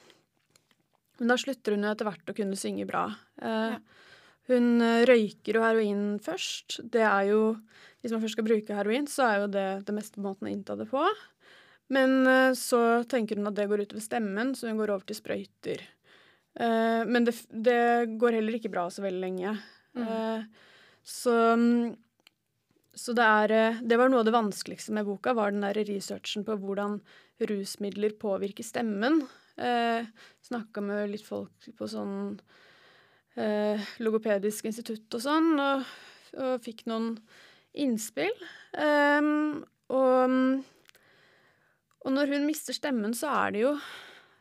[1.19, 3.07] Men da slutter hun jo etter hvert å kunne synge bra.
[3.41, 3.79] Eh, Ja.
[4.49, 6.79] Hun eh, røyker jo heroin først.
[6.89, 7.57] Det er jo
[8.01, 10.77] Hvis man først skal bruke heroin, så er jo det det meste måten å innta
[10.79, 11.01] det på.
[11.91, 15.17] Men eh, så tenker hun at det går utover stemmen, så hun går over til
[15.17, 15.81] sprøyter.
[16.55, 19.51] Eh, men det, det går heller ikke bra så veldig lenge.
[19.99, 20.05] Mm.
[20.07, 20.45] Eh,
[21.03, 21.91] så mm,
[22.97, 25.77] så det er eh, Det var noe av det vanskeligste med boka, var den der
[25.87, 26.99] researchen på hvordan
[27.49, 29.21] rusmidler påvirker stemmen.
[29.59, 30.07] Eh,
[30.47, 32.39] Snakka med litt folk på sånn
[33.37, 35.85] eh, logopedisk institutt og sånn, og,
[36.39, 37.13] og fikk noen
[37.79, 38.35] innspill.
[38.73, 39.31] Eh,
[39.93, 40.35] og,
[41.99, 43.73] og når hun mister stemmen, så er det jo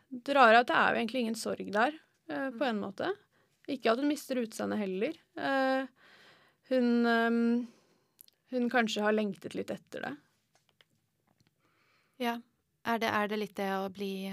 [0.09, 1.93] Det rare er at det er jo egentlig ingen sorg der,
[2.31, 3.11] eh, på en måte.
[3.69, 5.19] Ikke at hun mister utseendet heller.
[5.37, 5.83] Eh,
[6.71, 7.67] hun
[8.51, 10.13] hun kanskje har lengtet litt etter det.
[12.19, 12.37] Ja.
[12.89, 14.31] Er det, er det litt det å bli,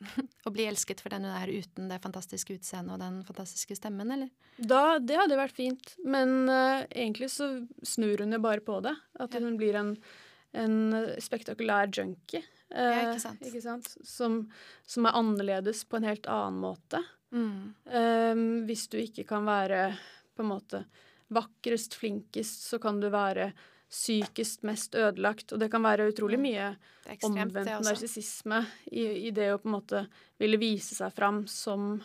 [0.48, 4.10] å bli elsket for den hun er uten det fantastiske utseendet og den fantastiske stemmen,
[4.14, 4.30] eller?
[4.58, 7.50] Da, det hadde vært fint, men uh, egentlig så
[7.86, 8.94] snur hun jo bare på det.
[9.20, 9.42] At Ja.
[9.44, 9.92] hun blir en,
[10.52, 10.78] en
[11.22, 12.42] spektakulær junkie.
[12.72, 13.44] Uh, Ja, ikke sant.
[13.46, 13.92] ikke sant?
[14.06, 14.40] Som,
[14.86, 17.02] som er annerledes på en helt annen måte.
[17.28, 17.74] Mm.
[17.92, 19.90] Eh, hvis du ikke kan være
[20.32, 20.78] på en måte
[21.34, 23.52] vakrest, flinkest, så kan du være
[23.88, 25.52] sykest, mest ødelagt.
[25.52, 26.42] Og det kan være utrolig Mm.
[26.44, 26.68] mye
[27.08, 30.06] ekstremt, omvendt narsissisme i, i det å på en måte
[30.38, 32.02] ville vise seg fram som,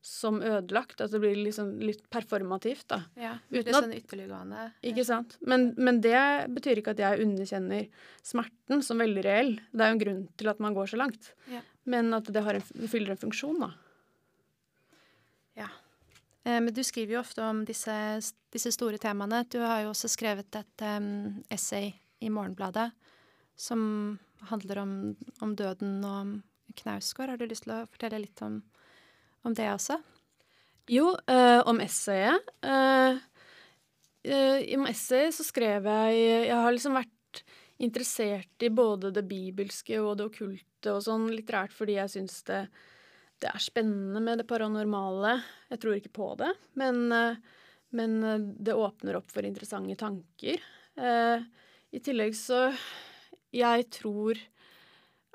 [0.00, 1.00] som ødelagt.
[1.00, 3.00] At det blir liksom litt performativt, da.
[3.18, 4.68] Ja, litt sånn ytterliggående.
[4.86, 5.36] Ikke sant?
[5.40, 6.22] Men, men det
[6.54, 7.88] betyr ikke at jeg underkjenner
[8.22, 9.52] smerten som veldig reell.
[9.72, 11.32] Det er jo en grunn til at man går så langt.
[11.50, 11.62] Ja.
[11.84, 13.72] Men at det, har en, det fyller en funksjon, da.
[15.58, 15.66] Ja.
[16.48, 17.94] Eh, Men du skriver jo ofte om disse,
[18.52, 19.44] disse store temaene.
[19.52, 21.92] Du har jo også skrevet et um, essay
[22.24, 22.90] i Morgenbladet
[23.58, 24.92] som handler om,
[25.44, 26.30] om døden og om
[26.78, 27.32] Knausgård.
[27.32, 28.60] Har du lyst til å fortelle litt om,
[29.44, 29.98] om det også?
[30.88, 32.52] Jo, øh, om essayet.
[32.64, 33.18] Uh,
[34.30, 37.42] uh, om essayet så skrev jeg Jeg har liksom vært
[37.78, 42.62] interessert i både det bibelske og det okkulte og sånn litterært fordi jeg syns det,
[43.42, 45.38] det er spennende med det paranormale.
[45.70, 47.38] Jeg tror ikke på det, men, eh,
[47.94, 50.62] men eh, det åpner opp for interessante tanker.
[50.98, 51.44] Eh,
[51.94, 52.68] I tillegg så
[53.54, 54.36] Jeg tror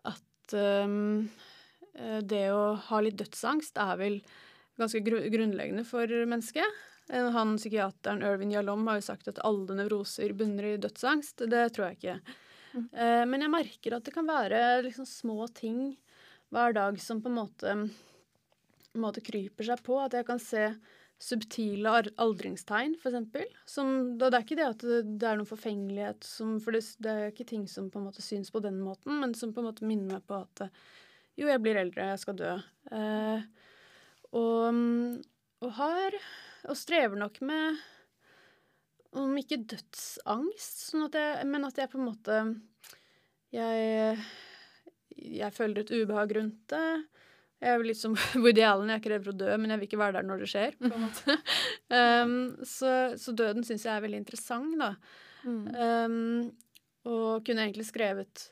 [0.05, 0.97] at eh,
[2.21, 4.19] det å ha litt dødsangst er vel
[4.77, 6.81] ganske gru grunnleggende for mennesket.
[7.09, 11.43] Han psykiateren Irvin Jalom har jo sagt at alle nevroser bunner i dødsangst.
[11.51, 12.37] Det tror jeg ikke.
[12.73, 12.85] Mm.
[12.93, 15.95] Eh, Men jeg merker at det kan være liksom små ting
[16.53, 17.87] hver dag som på en måte, en
[19.01, 19.97] måte kryper seg på.
[20.03, 20.67] At jeg kan se
[21.23, 23.45] subtile aldringstegn, eksempel.
[23.69, 24.83] Som, da, det er ikke det at
[25.21, 28.25] det er noen forfengelighet som For det, det er ikke ting som på en måte
[28.25, 30.81] syns på den måten, men som på en måte minner meg på at eh,
[31.39, 32.51] jo, jeg blir eldre, jeg skal dø.
[32.93, 33.45] Eh,
[34.37, 34.79] og,
[35.63, 36.15] og har
[36.69, 37.81] Og strever nok med
[39.13, 42.37] om ikke dødsangst, sånn at jeg, men at jeg på en måte
[43.53, 44.15] Jeg,
[45.17, 46.87] jeg føler et ubehag rundt det.
[47.63, 49.73] Jeg er vel litt som Woody Allen, jeg er ikke redd for å dø, men
[49.73, 50.79] jeg vil ikke være der når det skjer.
[50.79, 51.37] på en måte.
[51.99, 54.95] um, så, så døden syns jeg er veldig interessant, da.
[55.43, 56.51] Um,
[57.03, 58.49] og kunne egentlig skrevet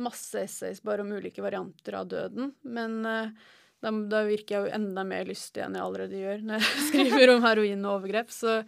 [0.00, 3.48] masse essays bare om ulike varianter av døden, men uh,
[3.80, 7.34] da, da virker jeg jo enda mer lystig enn jeg allerede gjør når jeg skriver
[7.34, 8.60] om heroin og overgrep, så,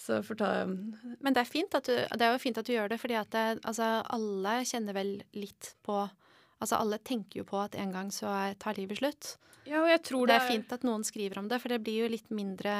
[0.00, 2.74] så får ta Men det er, fint at du, det er jo fint at du
[2.74, 6.02] gjør det, fordi at det, altså, alle kjenner vel litt på
[6.60, 9.34] Altså alle tenker jo på at en gang så tar livet slutt.
[9.64, 12.04] Ja, og jeg tror Det er fint at noen skriver om det, for det blir
[12.04, 12.72] jo litt mindre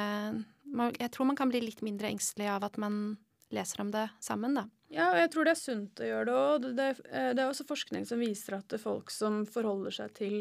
[0.97, 3.17] Jeg tror man kan bli litt mindre engstelig av at man
[3.51, 4.65] leser om det sammen, da.
[4.91, 6.61] Ja, og jeg tror det er sunt å gjøre det òg.
[6.63, 10.37] Det, det, eh, er også forskning som viser at det folk som forholder seg til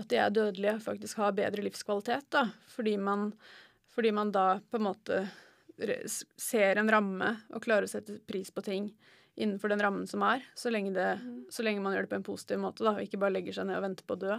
[0.00, 2.28] at de er dødelige, faktisk har bedre livskvalitet.
[2.34, 2.46] da.
[2.74, 3.30] Fordi man,
[3.94, 5.24] fordi man da på en måte
[6.36, 8.92] ser en ramme og klarer å sette pris på ting
[9.34, 11.08] innenfor den rammen som er, så lenge, det,
[11.52, 13.68] så lenge man gjør det på en positiv måte, da, og ikke bare legger seg
[13.68, 14.38] ned og venter på å dø.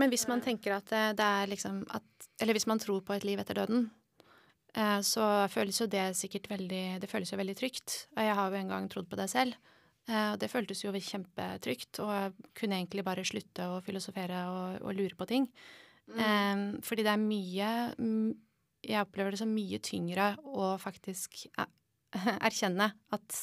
[0.00, 3.14] Men hvis man tenker at det, det er liksom at Eller hvis man tror på
[3.14, 3.84] et liv etter døden,
[4.74, 7.98] eh, så føles jo det sikkert veldig Det føles jo veldig trygt.
[8.16, 9.54] Og jeg har jo en gang trodd på det selv.
[10.08, 14.82] Eh, og det føltes jo kjempetrygt, og jeg kunne egentlig bare slutte å filosofere og,
[14.82, 15.46] og lure på ting.
[16.12, 16.82] Mm.
[16.82, 18.32] fordi det er mye mm,
[18.82, 21.68] Jeg opplever det som mye tyngre å faktisk eh,
[22.48, 23.36] erkjenne at,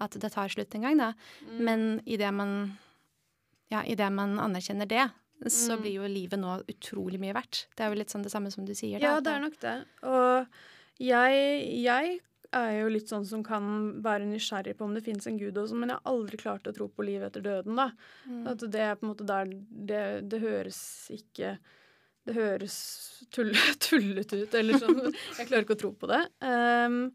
[0.00, 1.12] at det tar slutt en gang, da.
[1.46, 1.60] Mm.
[1.64, 2.56] Men idet man
[3.68, 5.08] Ja, idet man anerkjenner det,
[5.50, 5.80] så Mm.
[5.82, 7.66] blir jo livet nå utrolig mye verdt.
[7.76, 9.00] Det er jo litt sånn det samme som du sier.
[9.00, 9.72] Da, ja, det er nok det.
[10.04, 10.46] Og
[11.02, 12.20] jeg, jeg
[12.52, 15.74] er jo litt sånn som kan være nysgjerrig på om det fins en gud også,
[15.74, 17.90] men jeg har aldri klart å tro på livet etter døden, da.
[18.28, 18.46] Mm.
[18.52, 21.56] At det er på en måte der det, det høres ikke
[22.26, 22.76] det høres
[23.34, 25.12] tullete ut, eller sånn.
[25.38, 26.22] Jeg klarer ikke å tro på det.
[26.40, 27.12] Um,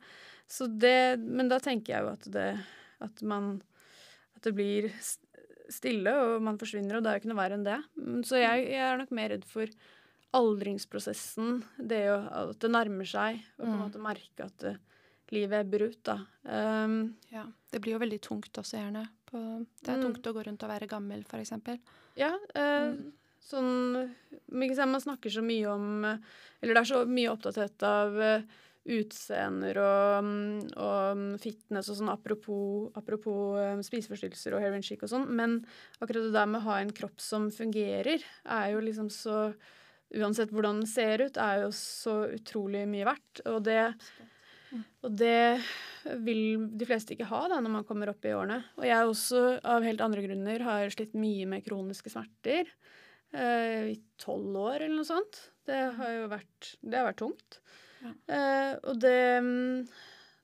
[0.51, 2.47] så det Men da tenker jeg jo at det
[2.99, 3.53] At man
[4.35, 4.89] At det blir
[5.71, 7.77] stille, og man forsvinner, og det er jo ikke noe verre enn det.
[8.27, 9.71] Så jeg, jeg er nok mer redd for
[10.35, 13.83] aldringsprosessen, det jo at det nærmer seg, og på en mm.
[13.85, 14.73] måte merke at det,
[15.31, 16.17] livet ebber ut, da.
[16.43, 17.45] Um, ja.
[17.71, 19.05] Det blir jo veldig tungt også, gjerne.
[19.31, 19.39] På,
[19.79, 20.05] det er mm.
[20.09, 21.53] tungt å gå rundt og være gammel, f.eks.
[22.19, 22.33] Ja.
[22.51, 23.01] Uh, mm.
[23.41, 23.71] Sånn
[24.53, 30.29] Man snakker så mye om Eller det er så mye oppdatert av uh, utseender og,
[30.81, 35.27] og, fitness og sånn, apropos, apropos um, spiseforstyrrelser og heroin chic og sånn.
[35.37, 35.59] Men
[35.99, 39.51] akkurat det der med å ha en kropp som fungerer, er jo liksom så
[40.11, 43.39] Uansett hvordan den ser ut, er jo så utrolig mye verdt.
[43.47, 43.93] Og det,
[45.07, 45.61] og det
[46.25, 48.57] vil de fleste ikke ha da, når man kommer opp i årene.
[48.75, 52.67] Og jeg også, av helt andre grunner, har slitt mye med kroniske smerter.
[53.31, 55.39] Eh, I tolv år eller noe sånt.
[55.63, 57.61] Det har jo vært, det har vært tungt.
[58.01, 59.83] Uh, og det mm,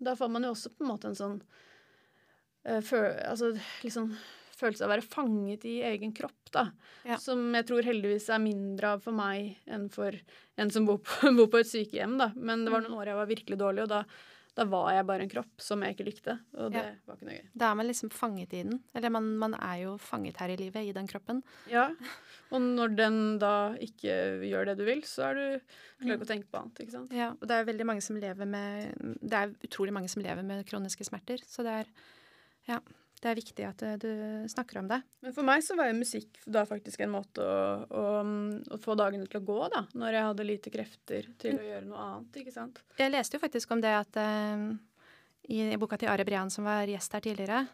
[0.06, 4.12] Da får man jo også på en måte en sånn uh, føl, Altså liksom
[4.58, 6.64] følelse av å være fanget i egen kropp, da.
[7.06, 7.20] Ja.
[7.22, 10.18] Som jeg tror heldigvis er mindre av for meg enn for
[10.58, 12.32] en som bor på, bor på et sykehjem, da.
[12.34, 12.88] Men det var mm.
[12.90, 14.02] noen år jeg var virkelig dårlig, og da
[14.58, 16.94] da var jeg bare en kropp som jeg ikke likte, og det ja.
[17.06, 17.50] var ikke noe gøy.
[17.62, 18.80] Da er man liksom fanget i den.
[18.98, 21.44] Eller man, man, er jo fanget her i livet, i den kroppen.
[21.70, 21.88] Ja,
[22.50, 24.16] og når den da ikke
[24.50, 25.46] gjør det du vil, så er du
[26.02, 27.14] klarer ikke å tenke på annet, ikke sant.
[27.14, 30.46] Ja, og det er veldig mange som lever med Det er utrolig mange som lever
[30.46, 31.98] med kroniske smerter, så det er
[32.68, 32.82] Ja
[33.24, 34.10] det er viktig at eh, du
[34.52, 35.00] snakker om det.
[35.26, 38.04] Men for meg så var jo musikk da faktisk en måte å, å,
[38.76, 39.84] å, få dagene til å gå, da.
[39.98, 42.84] Når jeg hadde lite krefter til å gjøre noe annet, ikke sant.
[43.00, 44.70] Jeg leste jo faktisk om det at uh,
[45.50, 47.66] i boka til Are Brian, som var gjest her tidligere,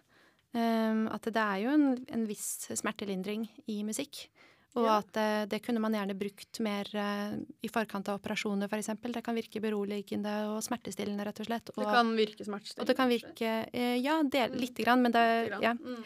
[0.55, 4.27] um, at det er jo en, en viss smertelindring i musikk.
[4.73, 4.95] Og ja.
[5.03, 8.89] at uh, det kunne man gjerne brukt mer uh, i forkant av operasjoner, f.eks.
[9.13, 11.69] Det kan virke beroligende og smertestillende, rett og slett.
[11.75, 12.81] Og, det kan virke smertestillende?
[12.81, 15.25] Og det kan virke uh, Ja, del, lite grann, men det
[15.61, 15.75] ja.
[15.77, 15.99] Mm.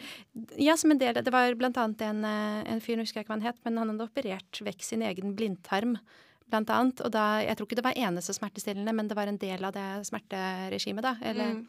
[0.60, 3.32] ja, som en del Det var blant annet en, en fyr, nå husker jeg ikke
[3.32, 5.96] hva han het, men han hadde operert vekk sin egen blindtarm.
[6.48, 9.40] Blant annet, og da, Jeg tror ikke det var eneste smertestillende, men det var en
[9.40, 11.16] del av det smerteregimet, da.
[11.24, 11.64] Eller mm.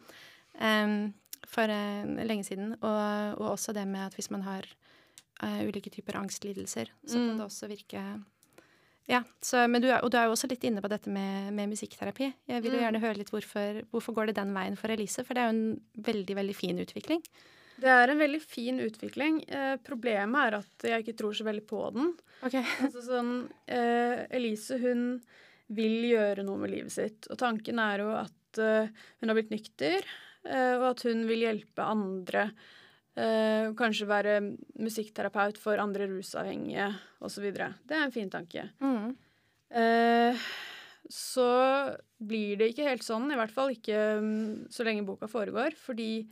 [0.60, 1.00] um,
[1.48, 1.72] For
[2.28, 2.76] lenge siden.
[2.76, 4.68] Og, og også det med at hvis man har
[5.42, 6.92] uh, ulike typer angstlidelser.
[7.04, 7.26] Så mm.
[7.28, 8.04] kan det også virke
[9.10, 11.50] Ja, så, men du er, og du er jo også litt inne på dette med,
[11.56, 12.32] med musikkterapi.
[12.50, 12.84] Jeg vil jo mm.
[12.86, 15.56] gjerne høre litt hvorfor, hvorfor går det den veien for Elise, for det er jo
[15.56, 17.24] en veldig, veldig fin utvikling.
[17.80, 19.40] Det er en veldig fin utvikling.
[19.48, 22.10] Eh, problemet er at jeg ikke tror så veldig på den.
[22.44, 22.64] Okay.
[22.84, 23.32] Altså sånn,
[23.72, 25.06] eh, Elise hun
[25.76, 29.54] vil gjøre noe med livet sitt, og tanken er jo at eh, hun har blitt
[29.54, 30.06] nykter,
[30.48, 32.50] eh, og at hun vil hjelpe andre
[33.18, 34.36] Uh, kanskje være
[34.78, 36.86] musikkterapeut for andre rusavhengige
[37.20, 37.48] osv.
[37.50, 38.68] Det er en fin tanke.
[38.78, 39.16] Mm.
[39.70, 40.46] Eh,
[41.10, 41.50] så
[42.18, 44.30] blir det ikke helt sånn, i hvert fall ikke um,
[44.70, 46.26] så lenge boka foregår, fordi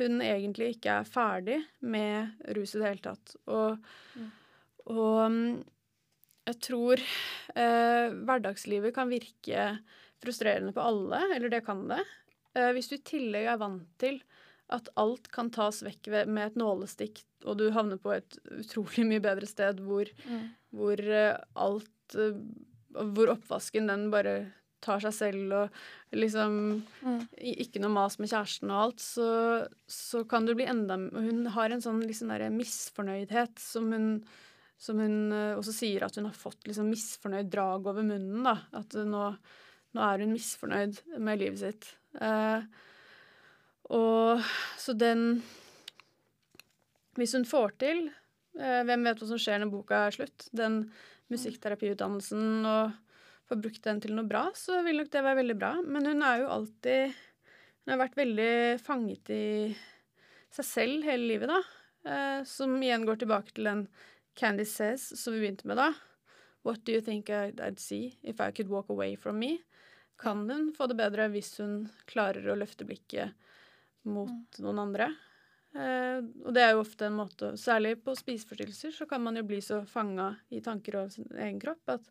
[0.00, 3.36] hun egentlig ikke er ferdig med rus i det hele tatt.
[3.50, 3.78] Og,
[4.16, 4.30] mm.
[4.94, 5.40] og um,
[6.46, 9.70] jeg tror eh, hverdagslivet kan virke
[10.22, 12.02] frustrerende på alle, eller det kan det.
[12.72, 14.20] hvis du i tillegg er vant til
[14.72, 19.22] at alt kan tas vekk med et nålestikk, og du havner på et utrolig mye
[19.22, 20.46] bedre sted hvor, mm.
[20.74, 22.40] hvor uh, alt uh,
[22.96, 24.32] Hvor oppvasken, den bare
[24.82, 26.56] tar seg selv og liksom
[27.04, 27.20] mm.
[27.62, 29.28] Ikke noe mas med kjæresten og alt, så,
[29.86, 34.10] så kan du bli enda Hun har en sånn liksom der misfornøydhet som hun
[34.76, 38.42] som hun uh, også sier at hun har fått liksom misfornøyd drag over munnen.
[38.44, 39.22] da, At nå,
[39.96, 41.88] nå er hun misfornøyd med livet sitt.
[42.20, 42.60] Uh,
[43.94, 44.42] og
[44.78, 45.42] så den
[47.16, 48.08] Hvis hun får til
[48.58, 50.48] eh, Hvem vet hva som skjer når boka er slutt?
[50.50, 50.86] Den
[51.32, 52.96] musikkterapiutdannelsen og
[53.46, 55.72] får brukt den til noe bra, så vil nok det være veldig bra.
[55.82, 57.14] Men hun er jo alltid
[57.84, 59.46] Hun har vært veldig fanget i
[60.56, 61.60] seg selv hele livet, da.
[62.06, 63.86] Eh, som igjen går tilbake til den
[64.38, 65.92] Candy Says som vi begynte med da.
[66.66, 69.58] What do you think I'd see if I could walk away from me?
[70.18, 73.34] Kan hun få det bedre hvis hun klarer å løfte blikket
[74.08, 75.10] mot noen andre.
[75.76, 79.42] Eh, og det er jo ofte en måte Særlig på spiseforstyrrelser så kan man jo
[79.44, 82.06] bli så fanga i tanker over sin egen kropp at,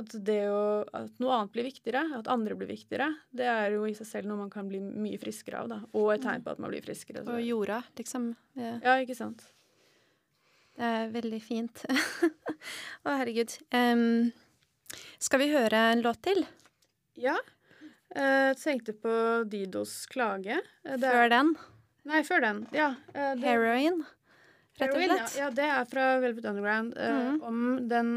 [0.00, 3.86] at det å At noe annet blir viktigere, at andre blir viktigere, det er jo
[3.86, 5.80] i seg selv noe man kan bli mye friskere av, da.
[5.94, 7.22] Og et tegn på at man blir friskere.
[7.22, 7.36] Så.
[7.36, 8.32] Og jorda, liksom.
[8.58, 8.74] Ja.
[8.82, 9.44] ja, ikke sant.
[10.72, 11.84] Det er veldig fint.
[13.04, 13.54] Å, herregud.
[13.76, 14.32] Um,
[15.22, 16.42] skal vi høre en låt til?
[17.20, 17.36] Ja.
[18.12, 19.12] Uh, tenkte på
[19.48, 20.58] Didos klage.
[20.84, 21.54] Uh, før den?
[22.08, 22.66] Nei, før den.
[22.76, 22.92] Ja.
[23.14, 24.02] Uh, det, Heroin,
[24.80, 25.36] rett og slett?
[25.38, 25.46] Ja.
[25.46, 25.50] ja.
[25.56, 26.96] det er fra Velvet Underground.
[26.98, 27.42] Mm.
[27.48, 28.14] Om den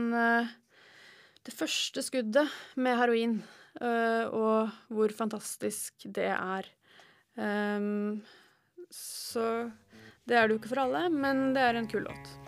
[1.46, 2.50] det første skuddet
[2.82, 3.38] med heroin,
[3.82, 6.70] uh, og hvor fantastisk det er.
[7.38, 8.24] Um,
[8.90, 9.70] så
[10.26, 12.45] det er det jo ikke for alle, men det er en kul låt.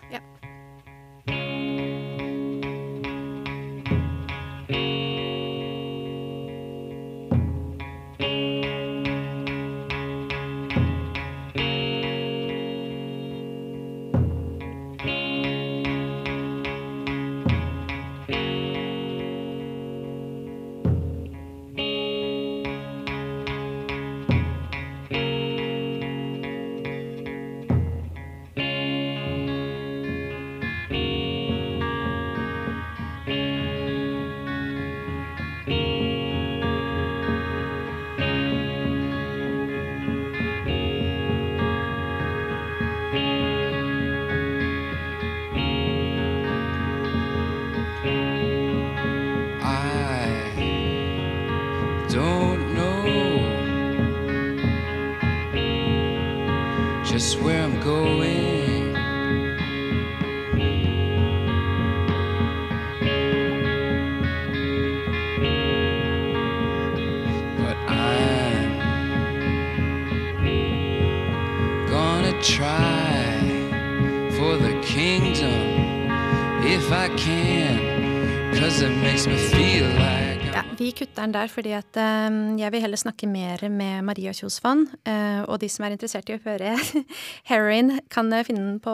[81.18, 84.88] Den der fordi at eh, jeg vil heller snakke mer med Maria Kjos Fonn.
[85.06, 86.76] eh, og de som er interessert i å høre
[87.50, 88.94] Heroin, kan eh, finne den på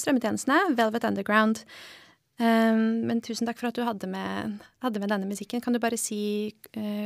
[0.00, 0.76] strømmetjenestene.
[0.78, 1.64] Velvet Underground.
[2.42, 5.60] Men tusen takk for at du hadde med, hadde med denne musikken.
[5.62, 6.50] Kan du bare si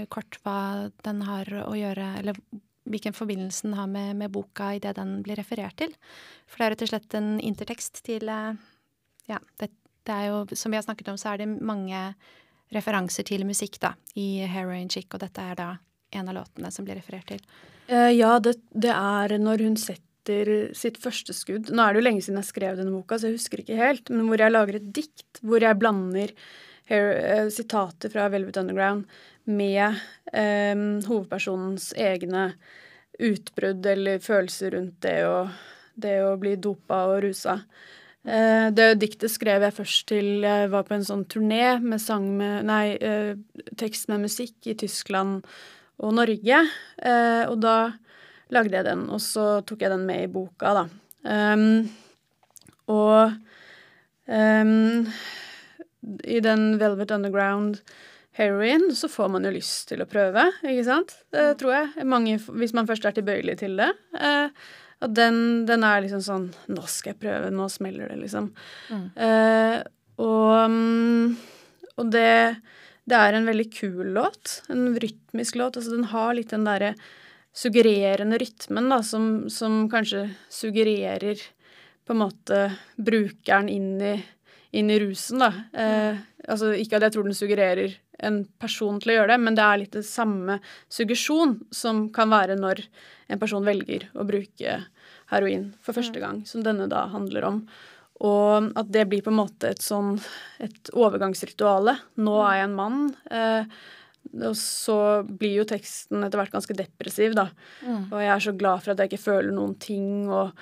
[0.09, 2.39] kort hva den har å gjøre, eller
[2.89, 5.93] hvilken forbindelse den har med, med boka i det den blir referert til?
[6.49, 9.69] For det er rett og slett en intertekst til Ja, det,
[10.07, 12.01] det er jo, som vi har snakket om, så er det mange
[12.75, 15.71] referanser til musikk da, i Heroin Chick, og dette er da
[16.17, 17.43] en av låtene som blir referert til.
[17.91, 22.05] Uh, ja, det, det er når hun setter sitt første skudd Nå er det jo
[22.09, 24.81] lenge siden jeg skrev denne boka, så jeg husker ikke helt, men hvor jeg lager
[24.81, 26.33] et dikt hvor jeg blander
[26.91, 29.07] her, uh, sitater fra Velvet Underground
[29.47, 29.95] med
[30.33, 30.75] eh,
[31.07, 32.49] hovedpersonens egne
[33.23, 35.47] utbrudd eller følelser rundt det å,
[35.95, 37.61] det å bli dopa og rusa.
[38.27, 42.67] Eh, det diktet skrev jeg først til jeg var på en sånn turné med med
[42.67, 43.37] Nei, eh,
[43.79, 45.45] tekst med musikk i Tyskland
[45.99, 46.59] og Norge.
[46.99, 47.93] Eh, og da
[48.51, 50.87] lagde jeg den, og så tok jeg den med i boka, da.
[51.27, 51.89] Um,
[52.87, 53.33] og
[54.31, 55.09] um,
[56.23, 57.81] i den Velvet Underground
[58.37, 61.17] heroin så får man jo lyst til å prøve, ikke sant?
[61.35, 62.07] Det tror jeg.
[62.07, 63.91] Mange, hvis man først er tilbøyelig til det.
[64.15, 64.69] Eh,
[65.05, 68.49] at den, den er liksom sånn Nå skal jeg prøve, nå smeller det, liksom.
[68.89, 69.05] Mm.
[69.27, 69.77] Eh,
[70.25, 71.37] og, mm,
[72.01, 72.33] og det,
[73.05, 74.61] det er en veldig kul låt.
[74.73, 75.77] En rytmisk låt.
[75.77, 76.95] Altså den har litt den derre
[77.57, 81.41] suggererende rytmen, da, som, som kanskje suggererer
[82.07, 82.59] på en måte
[83.01, 84.15] brukeren inn i,
[84.77, 85.53] inn i rusen, da.
[85.73, 89.59] Eh, altså ikke at jeg tror den suggererer en person til å gjøre det, men
[89.59, 90.59] det er litt det samme
[90.93, 92.85] suggesjon som kan være når
[93.33, 94.79] en person velger å bruke
[95.33, 97.61] heroin for første gang, som denne da handler om.
[98.25, 100.15] Og at det blir på en måte et sånn
[100.63, 101.99] et overgangsrituale.
[102.23, 103.03] Nå er jeg en mann.
[103.29, 103.77] Eh,
[104.47, 107.51] og så blir jo teksten etter hvert ganske depressiv, da.
[107.85, 108.09] Mm.
[108.09, 110.57] Og jeg er så glad for at jeg ikke føler noen ting, og,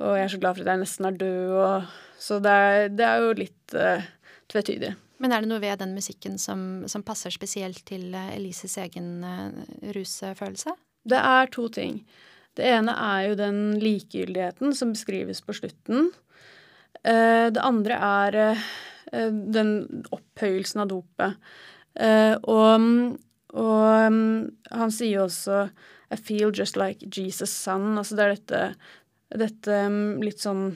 [0.00, 1.90] og jeg er så glad for at jeg nesten er død, og
[2.22, 4.04] Så det er, det er jo litt eh,
[4.52, 4.92] tvetydig.
[5.22, 9.22] Men er det noe ved den musikken som, som passer spesielt til eh, Elises egen
[9.22, 9.62] uh,
[9.94, 10.74] rusfølelse?
[11.08, 12.02] Det er to ting.
[12.58, 16.10] Det ene er jo den likegyldigheten som beskrives på slutten.
[17.02, 18.64] Eh, det andre er eh,
[19.32, 19.72] den
[20.12, 21.38] opphøyelsen av dopet.
[21.94, 22.84] Eh, og,
[23.56, 24.36] og mm,
[24.72, 25.64] han sier også
[26.12, 27.96] I feel just like Jesus' son.
[27.96, 28.62] Altså det er dette,
[29.46, 30.66] dette mm, litt sånn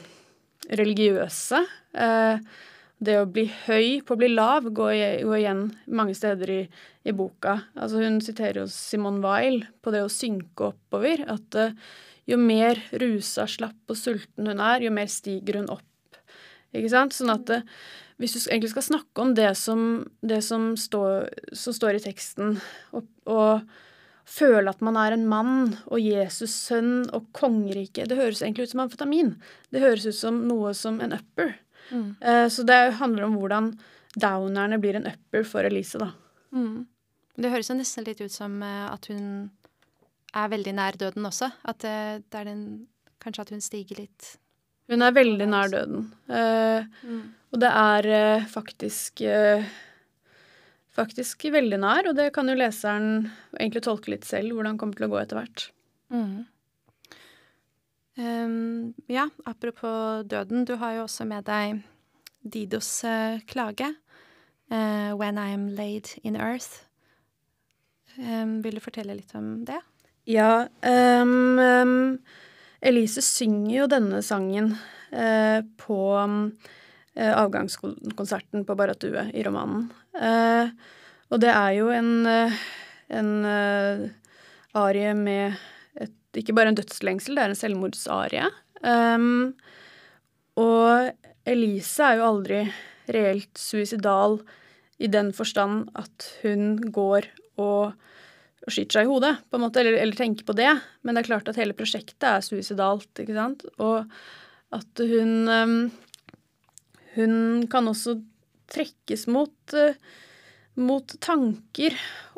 [0.73, 1.61] religiøse.
[1.93, 2.41] Eh,
[3.03, 4.95] det å bli høy på å bli lav går,
[5.37, 6.61] igjen mange steder i,
[7.05, 7.59] i, boka.
[7.77, 11.27] Altså hun siterer jo Simone Weil på det å synke oppover.
[11.29, 11.77] At uh,
[12.27, 16.21] jo mer rusa, slapp og sulten hun er, jo mer stiger hun opp.
[16.73, 17.17] Ikke sant?
[17.17, 17.67] Sånn at uh,
[18.17, 22.57] hvis du egentlig skal snakke om det som, det som, står, som står, i teksten,
[22.97, 23.67] og, og
[24.27, 28.73] føle at man er en mann og Jesus' sønn og kongeriket Det høres egentlig ut
[28.73, 29.35] som amfetamin.
[29.69, 31.59] Det høres ut som noe som en upper.
[31.91, 32.09] Mm.
[32.23, 33.71] Uh, så det handler om hvordan
[34.17, 36.11] downerne blir en upper for Elise, da.
[36.57, 36.87] Mm.
[37.37, 39.51] Det høres jo nesten litt ut som uh, at hun
[40.37, 41.51] er veldig nær døden også.
[41.69, 41.97] At det,
[42.31, 42.69] det er den
[43.17, 44.27] Kanskje at hun stiger litt
[44.93, 46.03] Hun er veldig nær døden.
[46.29, 47.23] mm.
[47.51, 49.23] Og det er faktisk
[50.95, 55.01] faktisk veldig nær, og det kan jo leseren egentlig tolke litt selv hvordan det kommer
[55.01, 55.65] til å gå etter hvert.
[56.13, 56.45] Mm.
[58.17, 61.83] Um, ja, apropos døden, du har jo også med deg
[62.41, 63.93] Didos uh, klage.
[64.73, 66.87] Uh, 'When I am laid in earth'.
[68.17, 69.81] Um, vil du fortelle litt om det?
[70.25, 70.67] Ja.
[70.81, 72.19] Um,
[72.81, 74.73] Elise synger jo denne sangen
[75.13, 76.01] uh, på
[77.17, 79.87] avgangskonserten på Baratue i romanen.
[81.33, 82.27] og det er jo en,
[83.09, 83.31] en
[84.77, 85.57] arie med
[86.41, 88.51] ikke bare en dødslengsel, det er en selvmordsarie.
[88.83, 89.55] Um,
[90.61, 91.11] og
[91.49, 92.61] Elise er jo aldri
[93.13, 94.41] reelt suicidal
[94.99, 97.29] i den forstand at hun går
[97.61, 100.73] og, og skyter seg i hodet, på en måte, eller, eller, tenker på det.
[101.03, 103.67] Men det er klart at hele prosjektet er suicidalt, ikke sant.
[103.79, 104.07] Og
[104.77, 105.79] at hun um,
[107.17, 108.19] Hun kan også
[108.69, 109.97] trekkes mot, uh,
[110.77, 111.95] mot tanker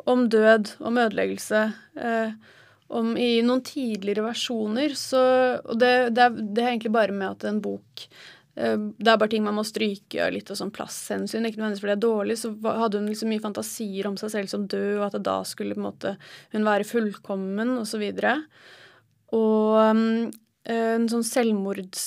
[0.07, 1.65] om død, om ødeleggelse.
[1.99, 2.31] Uh,
[2.89, 5.21] om i noen tidligere versjoner, så
[5.63, 8.05] Og det, det, er, det, er, egentlig bare med at en bok
[8.55, 11.45] eh, det er bare ting man må stryke og litt av sånn plasshensyn.
[11.45, 12.39] Ikke nødvendigvis fordi det er dårlig.
[12.41, 15.77] Så hadde hun liksom mye fantasier om seg selv som død, og at da skulle
[15.77, 16.15] på en måte
[16.55, 18.01] hun være fullkommen, og så.
[19.37, 20.29] Og um,
[20.69, 22.03] en sånn selvmords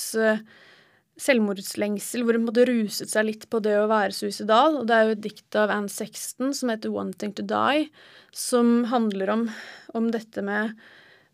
[1.23, 4.81] selvmordslengsel hvor hun måtte ruset seg litt på det å være suicidal.
[4.81, 7.91] Og det er jo et dikt av Anne Sexton som heter 'Wanting to Die',
[8.33, 9.51] som handler om,
[9.95, 10.77] om dette med,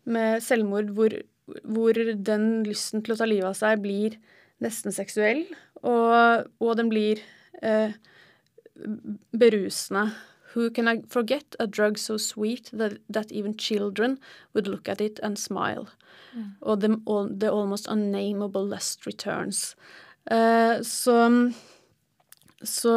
[0.05, 1.15] med selvmord hvor,
[1.63, 4.19] hvor, den lysten til å ta livet av seg blir
[4.59, 5.45] nesten seksuell,
[5.87, 7.21] og, og den blir
[7.63, 7.95] eh,
[9.31, 10.09] berusende.
[10.55, 14.19] Who can I forget a drug so sweet that, that even children
[14.53, 15.89] would look at it and smile?
[16.35, 16.55] Mm.
[16.61, 16.99] Or the,
[17.37, 19.75] the, almost unnameable lust returns.
[20.31, 21.51] Uh, så,
[22.63, 22.95] så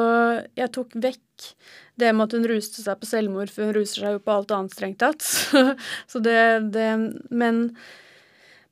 [0.57, 1.53] jeg tok vekk
[2.01, 4.55] det med at hun ruste seg på selvmord, for hun ruser seg jo på alt
[4.57, 5.25] annet strengt tatt.
[6.11, 6.39] så det,
[6.73, 6.89] det
[7.29, 7.65] men,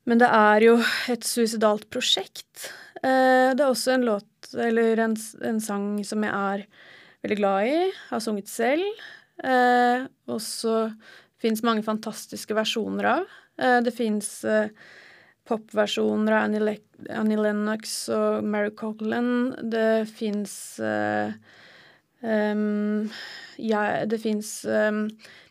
[0.09, 0.79] men, det er jo
[1.11, 2.71] et suicidalt prosjekt.
[3.01, 5.13] Uh, det er også en låt, eller en,
[5.45, 6.65] en sang, som jeg er
[7.23, 7.77] veldig glad i,
[8.09, 9.03] har sunget selv.
[9.43, 10.75] Eh, og så
[11.41, 13.37] fins mange fantastiske versjoner av.
[13.61, 14.69] Eh, det fins eh,
[15.49, 16.77] popversjoner av Annie,
[17.09, 19.51] Annie, Lennox og Mary Coughlin.
[19.73, 21.33] Det fins um,
[22.21, 23.09] ehm,
[23.57, 25.07] ja, Det fins um,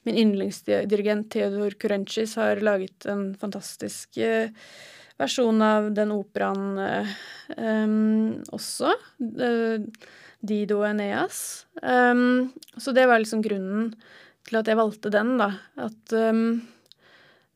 [0.07, 4.49] Min yndlingsdirigent Theodor Kurenchis har laget en fantastisk uh,
[5.21, 6.79] versjon av den operaen
[7.59, 8.95] um, også.
[9.21, 9.85] Uh,
[10.41, 11.67] Dido og Eneas.
[11.83, 13.93] Um, så det var liksom grunnen
[14.49, 15.53] til at jeg valgte den, da.
[15.81, 16.63] At um,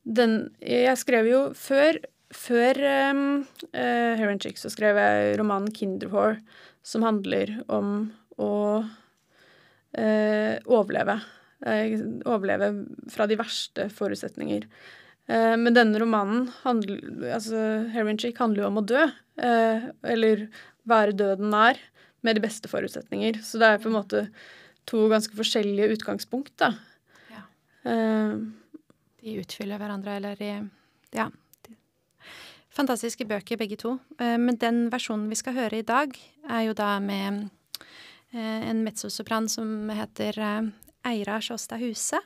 [0.05, 1.97] den Jeg skrev jo før
[2.35, 2.77] før
[3.13, 6.41] um, uh, Hair and Chick så skrev jeg romanen Kinderhore,
[6.85, 8.11] som handler om
[8.41, 8.51] å
[8.83, 11.17] uh, overleve.
[11.65, 11.95] Uh,
[12.27, 12.69] overleve
[13.13, 14.67] fra de verste forutsetninger.
[15.31, 17.01] Uh, men denne romanen, handler,
[17.39, 17.61] altså
[17.95, 19.07] Hair and Chick, handler jo om å dø.
[19.35, 20.45] Eller
[20.87, 21.79] være døden nær
[22.25, 23.39] med de beste forutsetninger.
[23.45, 24.25] Så det er på en måte
[24.89, 26.73] to ganske forskjellige utgangspunkt, da.
[27.33, 27.41] Ja.
[27.85, 28.45] Uh,
[29.21, 30.53] de utfyller hverandre, eller de
[31.15, 31.29] Ja.
[32.75, 33.93] Fantastiske bøker, begge to.
[34.19, 36.11] Uh, men den versjonen vi skal høre i dag,
[36.49, 37.45] er jo da med
[38.33, 40.41] uh, en mezzosopran som heter
[41.05, 42.19] Eira Sjåstad Huse.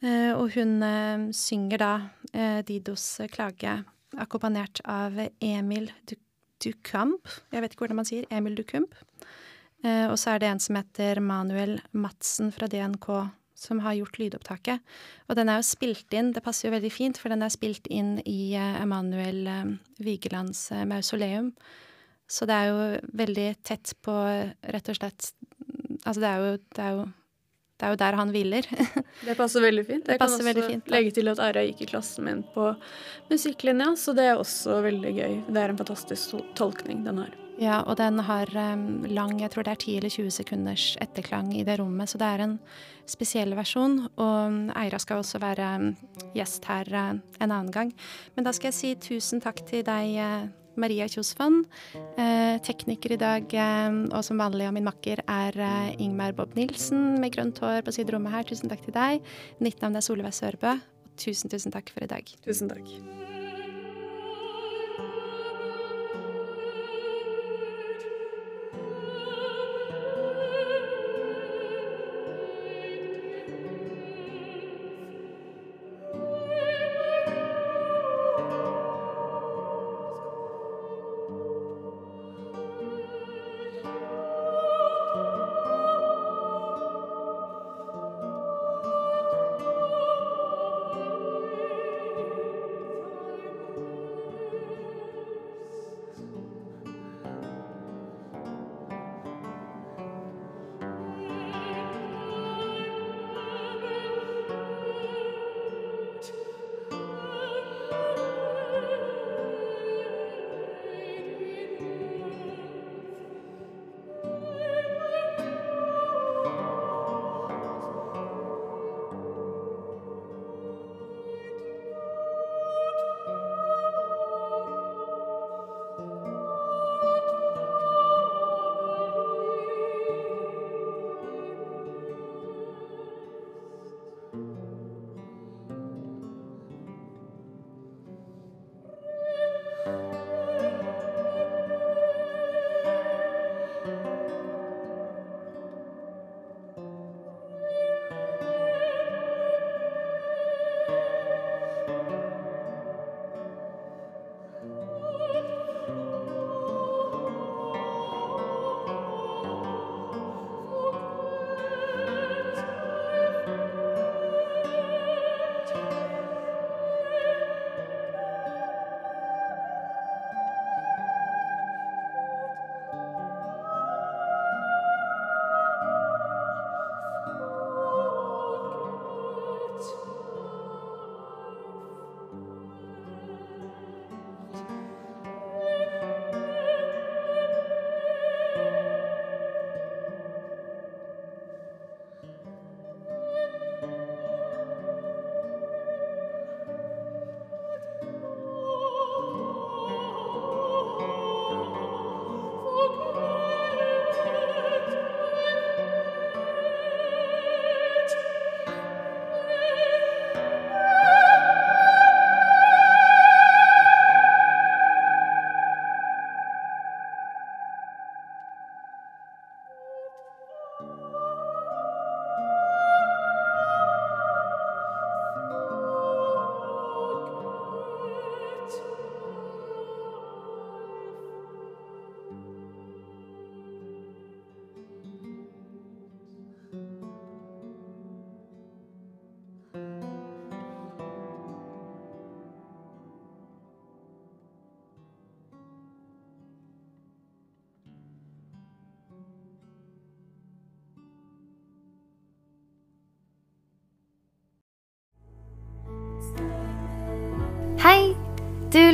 [0.00, 3.72] og hun synger da Didos klage
[4.14, 6.27] akkompagnert av Emil Duk
[6.62, 7.28] Ducamp.
[7.52, 8.26] Jeg vet ikke hvordan man sier.
[8.34, 8.94] Emil Ducamp.
[9.84, 13.08] Eh, og så er det en som heter Manuel Madsen fra DNK,
[13.58, 14.82] som har gjort lydopptaket.
[15.28, 17.86] Og den er jo spilt inn, det passer jo veldig fint, for den er spilt
[17.90, 21.52] inn i eh, Emanuel eh, Vigelands eh, mausoleum.
[22.28, 24.14] Så det er jo veldig tett på,
[24.74, 25.32] rett og slett
[26.06, 27.00] Altså, det er jo, det er jo
[27.78, 28.66] det er jo der han hviler.
[29.28, 30.06] det passer veldig fint.
[30.06, 32.72] Det jeg kan også fint, legge til at Aira gikk i klassen min på
[33.30, 35.36] musikklinja, så det er også veldig gøy.
[35.46, 37.36] Det er en fantastisk tolkning den har.
[37.58, 41.50] Ja, og den har um, lang, jeg tror det er 10 eller 20 sekunders etterklang
[41.58, 42.54] i det rommet, så det er en
[43.10, 44.04] spesiell versjon.
[44.14, 45.72] Og Eira skal også være
[46.38, 47.90] gjest her uh, en annen gang.
[48.36, 50.46] Men da skal jeg si tusen takk til deg, uh,
[50.78, 51.62] Maria Kjosvann.
[52.16, 56.54] Eh, tekniker i dag, eh, og som vanlig og min makker, er eh, Ingmar Bob
[56.58, 58.48] Nilsen med grønt hår på siderommet her.
[58.48, 59.32] Tusen takk til deg.
[59.60, 60.78] Mitt navn er Solveig Sørbø.
[61.18, 62.36] Tusen, tusen takk for i dag.
[62.46, 63.26] Tusen takk.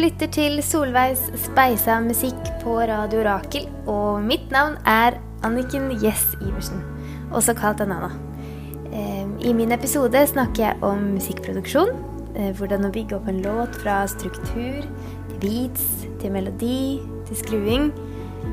[0.00, 6.80] Lytter til Solveigs speisa musikk på Radio Rakel, og mitt navn er Anniken Jess Iversen,
[7.30, 8.10] også kalt Anana.
[8.90, 11.92] Eh, I min episode snakker jeg om musikkproduksjon.
[12.34, 17.92] eh, Hvordan å bygge opp en låt fra struktur til beats, til melodi, til skruing.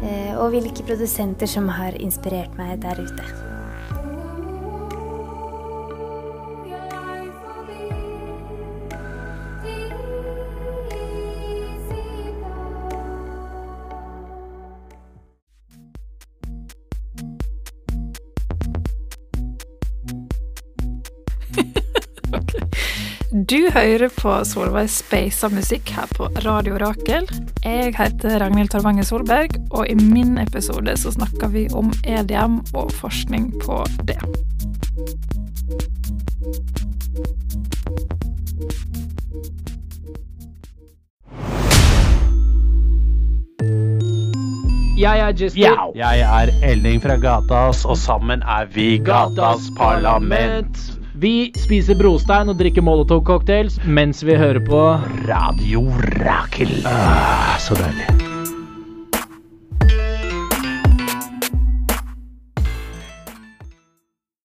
[0.03, 3.50] eh, Og hvilke produsenter som har inspirert meg der ute.
[23.71, 27.27] Hører på Solveig Speisa musikk her på Radio Rakel.
[27.63, 32.91] Jeg heter Ragnhild Torvanger Solberg, og i min episode så snakker vi om EDM og
[32.99, 34.19] forskning på det.
[44.99, 45.91] Jeg er Jesper.
[45.95, 51.00] Jeg er Elling fra Gatas, og sammen er vi Gatas Parlament.
[51.21, 54.81] Vi spiser brostein og drikker Molotov-cocktails mens vi hører på
[55.27, 55.85] Radio
[56.17, 56.73] Rakel.
[56.89, 58.30] Ah, så deilig.